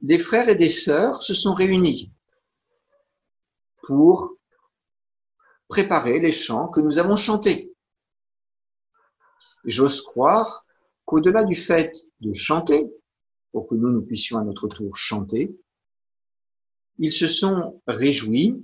des 0.00 0.18
frères 0.18 0.48
et 0.48 0.56
des 0.56 0.68
sœurs 0.68 1.22
se 1.22 1.34
sont 1.34 1.54
réunis 1.54 2.12
pour 3.82 4.36
préparer 5.68 6.20
les 6.20 6.32
chants 6.32 6.68
que 6.68 6.80
nous 6.80 6.98
avons 6.98 7.16
chantés. 7.16 7.72
J'ose 9.64 10.02
croire 10.02 10.64
qu'au-delà 11.04 11.44
du 11.44 11.54
fait 11.54 11.96
de 12.20 12.32
chanter, 12.32 12.92
pour 13.52 13.68
que 13.68 13.74
nous, 13.74 13.90
nous 13.90 14.02
puissions 14.02 14.38
à 14.38 14.44
notre 14.44 14.66
tour 14.66 14.96
chanter, 14.96 15.56
ils 16.98 17.12
se 17.12 17.28
sont 17.28 17.80
réjouis 17.86 18.62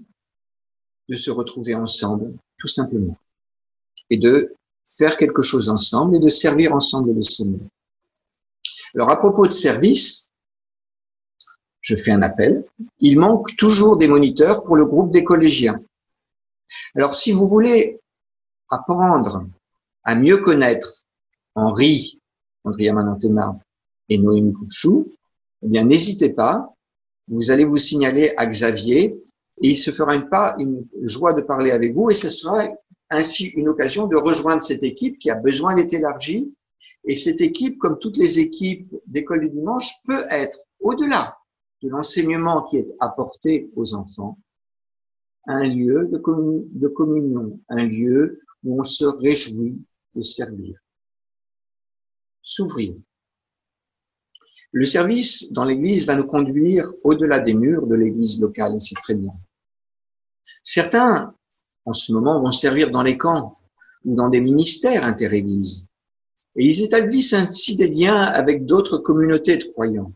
de 1.09 1.15
se 1.15 1.31
retrouver 1.31 1.75
ensemble, 1.75 2.37
tout 2.59 2.67
simplement, 2.67 3.17
faire 4.97 5.17
quelque 5.17 5.43
chose 5.43 5.69
ensemble 5.69 6.17
et 6.17 6.21
de 6.21 6.29
servir 6.29 6.73
ensemble 6.75 7.13
le 7.15 7.23
Seigneur. 7.23 7.61
Alors 8.95 9.11
à 9.11 9.17
propos 9.17 9.47
de 9.47 9.53
service, 9.53 10.31
je 11.81 11.95
fais 11.95 12.11
un 12.11 12.23
appel. 12.23 12.65
Il 13.01 13.19
manque 13.19 13.55
toujours 13.57 13.97
des 13.97 14.09
moniteurs 14.09 14.63
pour 14.63 14.77
le 14.77 14.87
groupe 14.87 15.13
des 15.13 15.25
collégiens. 15.25 15.81
Alors 16.95 17.15
si 17.15 17.33
vous 17.33 17.47
voulez 17.47 18.01
apprendre 18.71 19.47
à 20.05 20.15
mieux 20.15 20.39
connaître 20.39 21.05
Henri, 21.55 22.21
Andrea 22.65 22.93
Manantena 22.93 23.59
et 24.09 24.19
Noémie 24.19 24.53
Couchou, 24.53 25.13
eh 25.63 25.69
bien 25.69 25.85
n'hésitez 25.85 26.31
pas. 26.31 26.75
Vous 27.29 27.51
allez 27.51 27.65
vous 27.65 27.77
signaler 27.77 28.33
à 28.37 28.47
Xavier 28.47 29.17
et 29.63 29.69
il 29.69 29.77
se 29.77 29.91
fera 29.91 30.15
une 30.15 30.87
joie 31.03 31.35
de 31.35 31.43
parler 31.43 31.73
avec 31.73 31.93
vous 31.93 32.11
et 32.11 32.15
ce 32.15 32.31
sera 32.31 32.65
ainsi 33.11 33.47
une 33.49 33.69
occasion 33.69 34.07
de 34.07 34.17
rejoindre 34.17 34.63
cette 34.63 34.83
équipe 34.83 35.19
qui 35.19 35.31
a 35.31 35.35
besoin 35.35 35.75
d'être 35.75 35.93
élargie. 35.93 36.55
Et 37.05 37.15
cette 37.15 37.41
équipe, 37.41 37.79
comme 37.79 37.99
toutes 37.99 38.17
les 38.17 38.39
équipes 38.39 38.95
d'école 39.07 39.41
du 39.41 39.51
dimanche, 39.51 39.91
peut 40.05 40.27
être, 40.31 40.59
au-delà 40.81 41.37
de 41.83 41.89
l'enseignement 41.89 42.65
qui 42.65 42.79
est 42.79 42.95
apporté 43.01 43.71
aux 43.77 43.95
enfants, 43.95 44.39
un 45.47 45.63
lieu 45.63 46.09
de, 46.13 46.89
communion, 46.89 47.61
un 47.69 47.85
lieu 47.85 48.41
où 48.65 48.81
on 48.81 48.85
se 48.85 49.05
réjouit 49.05 49.81
de 50.15 50.21
servir. 50.21 50.79
S'ouvrir. 52.43 52.95
Le 54.73 54.85
service 54.85 55.51
dans 55.53 55.65
l'église 55.65 56.07
va 56.07 56.17
nous 56.17 56.27
conduire 56.27 56.85
au-delà 57.03 57.41
des 57.41 57.55
murs 57.55 57.87
de 57.87 57.95
l'église 57.95 58.41
locale, 58.43 58.75
et 58.75 58.81
c'est 58.81 58.97
très 58.97 59.15
bien. 59.15 59.33
Certains 60.63 61.35
en 61.89 61.93
ce 61.93 62.13
moment, 62.13 62.41
vont 62.41 62.53
servir 62.53 62.91
dans 62.91 63.03
les 63.03 63.17
camps 63.17 63.59
ou 64.05 64.15
dans 64.15 64.29
des 64.29 64.41
ministères 64.41 65.05
interéglises. 65.05 65.87
Et 66.57 66.67
ils 66.67 66.83
établissent 66.83 67.33
ainsi 67.33 67.77
des 67.77 67.89
liens 67.89 68.23
avec 68.23 68.67
d'autres 68.67 68.99
communautés 68.99 69.57
de 69.57 69.65
croyants. 69.65 70.13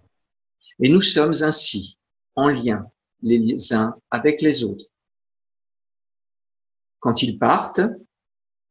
Et 0.81 0.89
nous 0.89 1.01
sommes 1.01 1.35
ainsi 1.43 1.99
en 2.37 2.49
lien 2.49 2.87
les 3.23 3.73
uns 3.73 3.95
avec 4.11 4.43
les 4.43 4.65
autres. 4.65 4.87
quand 7.03 7.21
ils 7.21 7.37
partent, 7.37 7.81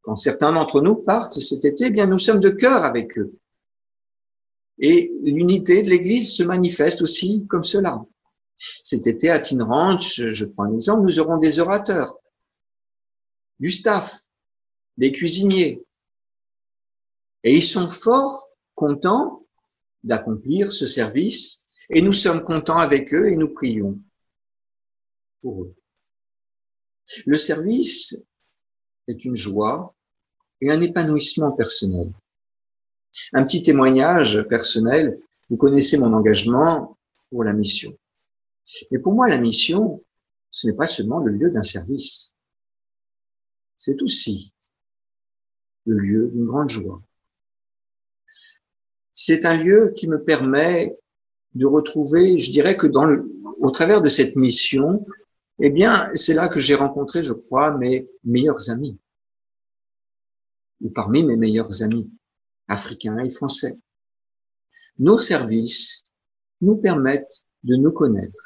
quand 0.00 0.16
certains 0.16 0.52
d'entre 0.52 0.80
nous 0.80 0.96
partent 0.96 1.38
cet 1.38 1.66
été, 1.66 1.86
eh 1.86 1.90
bien 1.90 2.06
nous 2.06 2.18
sommes 2.18 2.40
de 2.40 2.48
cœur 2.48 2.82
avec 2.82 3.18
eux. 3.18 3.38
Et 4.78 5.12
l'unité 5.22 5.82
de 5.82 5.90
l'Église 5.90 6.34
se 6.34 6.42
manifeste 6.42 7.02
aussi 7.02 7.46
comme 7.46 7.62
cela. 7.62 8.02
Cet 8.82 9.06
été 9.06 9.28
à 9.28 9.38
Tin 9.38 9.62
Ranch, 9.62 10.20
je 10.32 10.44
prends 10.46 10.64
un 10.64 10.74
exemple, 10.74 11.02
nous 11.02 11.20
aurons 11.20 11.36
des 11.36 11.60
orateurs, 11.60 12.16
du 13.60 13.70
staff, 13.70 14.18
des 14.96 15.12
cuisiniers. 15.12 15.84
Et 17.44 17.56
ils 17.56 17.64
sont 17.64 17.88
fort 17.88 18.48
contents 18.74 19.46
d'accomplir 20.04 20.72
ce 20.72 20.86
service 20.86 21.64
et 21.90 22.02
nous 22.02 22.12
sommes 22.12 22.44
contents 22.44 22.78
avec 22.78 23.12
eux 23.14 23.30
et 23.30 23.36
nous 23.36 23.52
prions 23.52 23.98
pour 25.40 25.64
eux. 25.64 25.74
Le 27.26 27.36
service 27.36 28.16
est 29.08 29.24
une 29.24 29.34
joie 29.34 29.94
et 30.60 30.70
un 30.70 30.80
épanouissement 30.80 31.52
personnel. 31.52 32.12
Un 33.32 33.44
petit 33.44 33.62
témoignage 33.62 34.42
personnel, 34.48 35.20
vous 35.50 35.56
connaissez 35.56 35.98
mon 35.98 36.12
engagement 36.14 36.96
pour 37.30 37.44
la 37.44 37.52
mission. 37.52 37.96
Mais 38.90 38.98
pour 38.98 39.12
moi, 39.12 39.28
la 39.28 39.38
mission, 39.38 40.02
ce 40.50 40.66
n'est 40.66 40.72
pas 40.72 40.86
seulement 40.86 41.18
le 41.18 41.32
lieu 41.32 41.50
d'un 41.50 41.62
service. 41.62 42.31
C'est 43.84 44.00
aussi 44.00 44.52
le 45.86 45.96
lieu 45.96 46.28
d'une 46.28 46.46
grande 46.46 46.68
joie. 46.68 47.02
C'est 49.12 49.44
un 49.44 49.56
lieu 49.56 49.92
qui 49.96 50.06
me 50.06 50.22
permet 50.22 50.96
de 51.56 51.66
retrouver, 51.66 52.38
je 52.38 52.52
dirais 52.52 52.76
que 52.76 52.86
dans 52.86 53.08
au 53.58 53.70
travers 53.72 54.00
de 54.00 54.08
cette 54.08 54.36
mission, 54.36 55.04
eh 55.58 55.70
bien, 55.70 56.08
c'est 56.14 56.32
là 56.32 56.46
que 56.48 56.60
j'ai 56.60 56.76
rencontré, 56.76 57.24
je 57.24 57.32
crois, 57.32 57.76
mes 57.76 58.08
meilleurs 58.22 58.70
amis. 58.70 58.96
Ou 60.80 60.90
parmi 60.90 61.24
mes 61.24 61.36
meilleurs 61.36 61.82
amis, 61.82 62.12
africains 62.68 63.18
et 63.18 63.30
français. 63.30 63.76
Nos 65.00 65.18
services 65.18 66.04
nous 66.60 66.76
permettent 66.76 67.46
de 67.64 67.74
nous 67.74 67.90
connaître, 67.90 68.44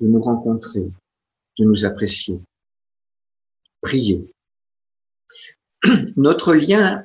de 0.00 0.06
nous 0.06 0.20
rencontrer, 0.20 0.92
de 1.58 1.64
nous 1.64 1.86
apprécier. 1.86 2.38
Prier. 3.80 4.34
Notre 6.16 6.54
lien 6.54 7.04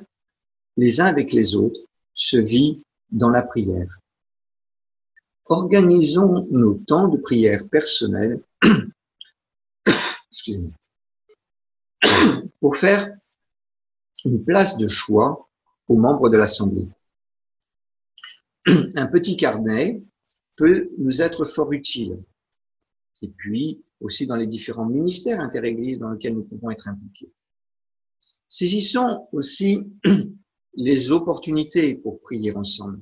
les 0.76 1.00
uns 1.00 1.06
avec 1.06 1.32
les 1.32 1.54
autres 1.54 1.80
se 2.12 2.36
vit 2.36 2.82
dans 3.10 3.30
la 3.30 3.42
prière. 3.42 4.00
Organisons 5.46 6.46
nos 6.50 6.74
temps 6.74 7.08
de 7.08 7.18
prière 7.18 7.68
personnels 7.68 8.42
pour 12.60 12.76
faire 12.76 13.08
une 14.24 14.44
place 14.44 14.76
de 14.76 14.88
choix 14.88 15.48
aux 15.88 15.96
membres 15.96 16.28
de 16.28 16.36
l'Assemblée. 16.36 16.88
Un 18.66 19.06
petit 19.06 19.36
carnet 19.36 20.02
peut 20.56 20.90
nous 20.98 21.22
être 21.22 21.44
fort 21.44 21.72
utile. 21.72 22.22
Et 23.22 23.28
puis 23.28 23.82
aussi 24.00 24.26
dans 24.26 24.36
les 24.36 24.46
différents 24.46 24.86
ministères 24.86 25.40
interéglises 25.40 25.98
dans 25.98 26.10
lesquels 26.10 26.34
nous 26.34 26.44
pouvons 26.44 26.70
être 26.70 26.88
impliqués. 26.88 27.30
Saisissons 28.48 29.28
aussi 29.32 29.84
les 30.74 31.10
opportunités 31.10 31.94
pour 31.96 32.20
prier 32.20 32.54
ensemble. 32.56 33.00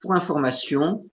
Pour 0.00 0.14
information, 0.14 1.08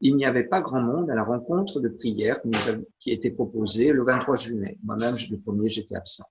il 0.00 0.16
n'y 0.16 0.26
avait 0.26 0.48
pas 0.48 0.60
grand 0.60 0.82
monde 0.82 1.10
à 1.10 1.14
la 1.14 1.22
rencontre 1.24 1.80
de 1.80 1.88
prière 1.88 2.40
qui, 2.40 2.48
nous 2.48 2.68
a, 2.68 2.74
qui 2.98 3.12
était 3.12 3.30
proposée 3.30 3.92
le 3.92 4.04
23 4.04 4.34
juillet. 4.36 4.78
Moi-même, 4.82 5.14
le 5.30 5.38
premier, 5.38 5.68
j'étais 5.68 5.94
absent. 5.94 6.24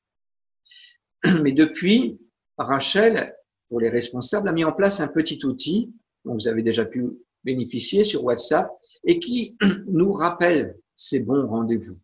Mais 1.42 1.54
depuis, 1.54 2.20
Rachel, 2.58 3.34
pour 3.70 3.80
les 3.80 3.90
responsables, 3.90 4.50
a 4.50 4.52
mis 4.52 4.66
en 4.66 4.74
place 4.74 5.00
un 5.00 5.08
petit 5.08 5.40
outil 5.46 5.94
dont 6.26 6.34
vous 6.34 6.48
avez 6.48 6.64
déjà 6.64 6.86
pu 6.86 7.18
bénéficier 7.44 8.04
sur 8.04 8.26
WhatsApp 8.26 8.70
et 9.06 9.18
qui 9.20 9.58
nous 9.88 10.12
rappelle 10.12 10.78
ces 10.96 11.24
bons 11.24 11.48
rendez-vous. 11.48 11.96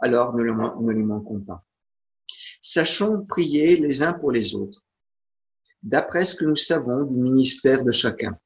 Alors, 0.00 0.34
ne, 0.34 0.42
le, 0.42 0.52
ne 0.52 0.92
lui 0.92 1.04
manquons 1.04 1.40
pas. 1.40 1.64
Sachons 2.66 3.26
prier 3.26 3.76
les 3.76 4.02
uns 4.02 4.14
pour 4.14 4.32
les 4.32 4.54
autres, 4.54 4.82
d'après 5.82 6.24
ce 6.24 6.34
que 6.34 6.46
nous 6.46 6.56
savons 6.56 7.02
du 7.02 7.20
ministère 7.20 7.84
de 7.84 7.92
chacun. 7.92 8.40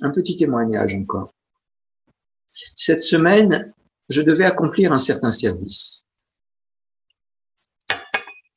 Un 0.00 0.12
petit 0.12 0.36
témoignage 0.36 0.94
encore. 0.94 1.34
Cette 2.46 3.02
semaine, 3.02 3.74
je 4.08 4.22
devais 4.22 4.44
accomplir 4.44 4.92
un 4.92 4.98
certain 4.98 5.32
service. 5.32 6.04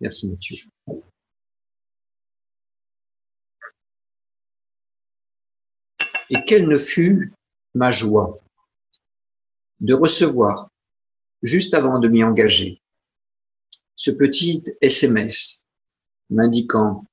Merci 0.02 0.28
Mathieu. 0.28 0.58
Et 6.30 6.44
quelle 6.46 6.68
ne 6.68 6.78
fut 6.78 7.34
ma 7.74 7.90
joie 7.90 8.40
de 9.80 9.96
recevoir, 9.96 10.70
juste 11.42 11.74
avant 11.74 11.98
de 11.98 12.08
m'y 12.08 12.24
engager, 12.24 12.80
ce 13.98 14.12
petit 14.12 14.64
SMS 14.80 15.66
m'indiquant 16.30 17.04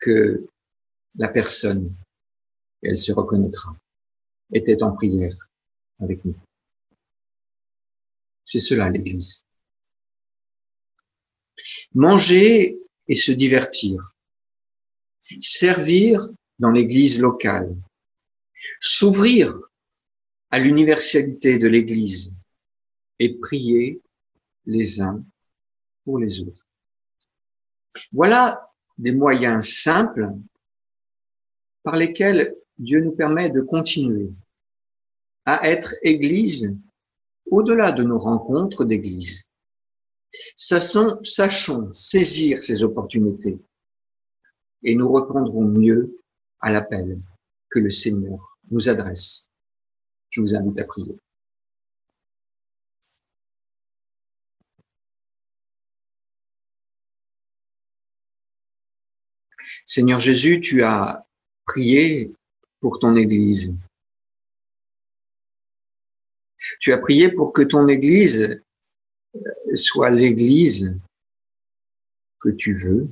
que 0.00 0.44
la 1.18 1.28
personne 1.28 1.94
elle 2.82 2.98
se 2.98 3.12
reconnaîtra, 3.12 3.76
était 4.52 4.82
en 4.82 4.92
prière 4.92 5.34
avec 6.00 6.24
nous. 6.24 6.34
C'est 8.44 8.58
cela 8.58 8.90
l'Église. 8.90 9.44
Manger 11.94 12.80
et 13.06 13.14
se 13.14 13.30
divertir. 13.30 14.14
Servir 15.20 16.28
dans 16.58 16.70
l'Église 16.70 17.20
locale. 17.20 17.76
S'ouvrir 18.80 19.56
à 20.50 20.58
l'universalité 20.58 21.56
de 21.56 21.68
l'Église 21.68 22.34
et 23.18 23.38
prier 23.38 24.00
les 24.66 25.00
uns 25.00 25.24
pour 26.04 26.18
les 26.18 26.40
autres. 26.42 26.66
Voilà 28.12 28.70
des 28.98 29.12
moyens 29.12 29.68
simples 29.68 30.32
par 31.82 31.96
lesquels 31.96 32.54
Dieu 32.78 33.00
nous 33.00 33.12
permet 33.12 33.50
de 33.50 33.60
continuer 33.60 34.30
à 35.44 35.68
être 35.68 35.94
Église 36.02 36.76
au-delà 37.50 37.92
de 37.92 38.02
nos 38.02 38.18
rencontres 38.18 38.84
d'Église. 38.84 39.44
Sachons, 40.56 41.92
saisir 41.92 42.62
ces 42.62 42.82
opportunités 42.82 43.58
et 44.82 44.94
nous 44.94 45.12
répondrons 45.12 45.64
mieux 45.64 46.18
à 46.60 46.72
l'appel 46.72 47.20
que 47.70 47.78
le 47.78 47.90
Seigneur 47.90 48.58
nous 48.70 48.88
adresse. 48.88 49.48
Je 50.30 50.40
vous 50.40 50.54
invite 50.54 50.78
à 50.78 50.84
prier. 50.84 51.18
Seigneur 59.86 60.20
Jésus, 60.20 60.60
tu 60.60 60.82
as 60.82 61.26
prié 61.66 62.32
pour 62.80 62.98
ton 62.98 63.14
Église. 63.14 63.76
Tu 66.80 66.92
as 66.92 66.98
prié 66.98 67.30
pour 67.30 67.52
que 67.52 67.62
ton 67.62 67.88
Église 67.88 68.62
soit 69.74 70.10
l'Église 70.10 70.98
que 72.40 72.50
tu 72.50 72.74
veux. 72.74 73.08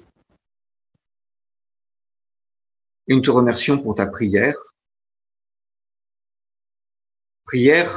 Et 3.09 3.15
nous 3.15 3.23
te 3.23 3.31
remercions 3.31 3.79
pour 3.79 3.95
ta 3.95 4.07
prière. 4.07 4.57
Prière 7.45 7.91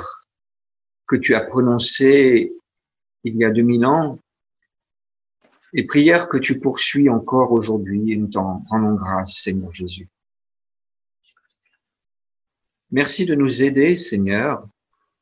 que 1.07 1.15
tu 1.15 1.35
as 1.35 1.41
prononcée 1.41 2.53
il 3.23 3.37
y 3.37 3.45
a 3.45 3.51
2000 3.51 3.85
ans 3.85 4.19
et 5.73 5.85
prière 5.85 6.27
que 6.27 6.37
tu 6.37 6.59
poursuis 6.59 7.09
encore 7.09 7.51
aujourd'hui 7.51 8.15
nous 8.17 8.27
t'en 8.27 8.59
rendons 8.69 8.93
grâce, 8.93 9.35
Seigneur 9.41 9.73
Jésus. 9.73 10.07
Merci 12.91 13.25
de 13.25 13.33
nous 13.33 13.63
aider, 13.63 13.95
Seigneur, 13.95 14.67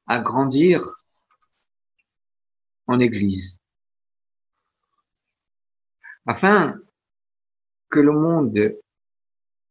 à 0.08 0.20
grandir 0.20 0.84
en 2.88 3.00
Église, 3.00 3.60
afin 6.26 6.78
que 7.90 8.00
le 8.00 8.12
monde 8.12 8.78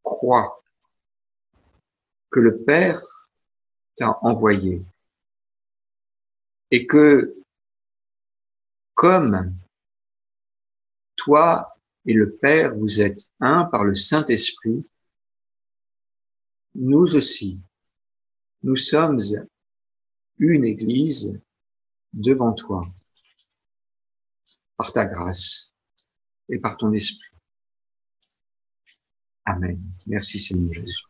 croit 0.03 0.63
que 2.31 2.41
le 2.41 2.63
Père 2.63 3.03
t'a 3.97 4.19
envoyé 4.23 4.83
et 6.71 6.87
que 6.87 7.37
comme 8.95 9.60
toi 11.21 11.77
et 12.07 12.15
le 12.15 12.37
Père, 12.37 12.75
vous 12.75 13.01
êtes 13.01 13.31
un 13.41 13.65
par 13.65 13.85
le 13.85 13.95
Saint-Esprit, 13.95 14.85
nous 16.75 17.15
aussi, 17.15 17.61
nous 18.63 18.77
sommes 18.77 19.19
une 20.39 20.65
Église 20.65 21.41
devant 22.13 22.53
toi. 22.53 22.87
par 24.77 24.93
ta 24.93 25.05
grâce 25.05 25.75
et 26.49 26.59
par 26.59 26.79
ton 26.79 26.91
esprit. 26.95 27.37
Amen. 29.45 29.79
Merci 30.07 30.39
Seigneur 30.39 30.73
Jésus. 30.73 31.10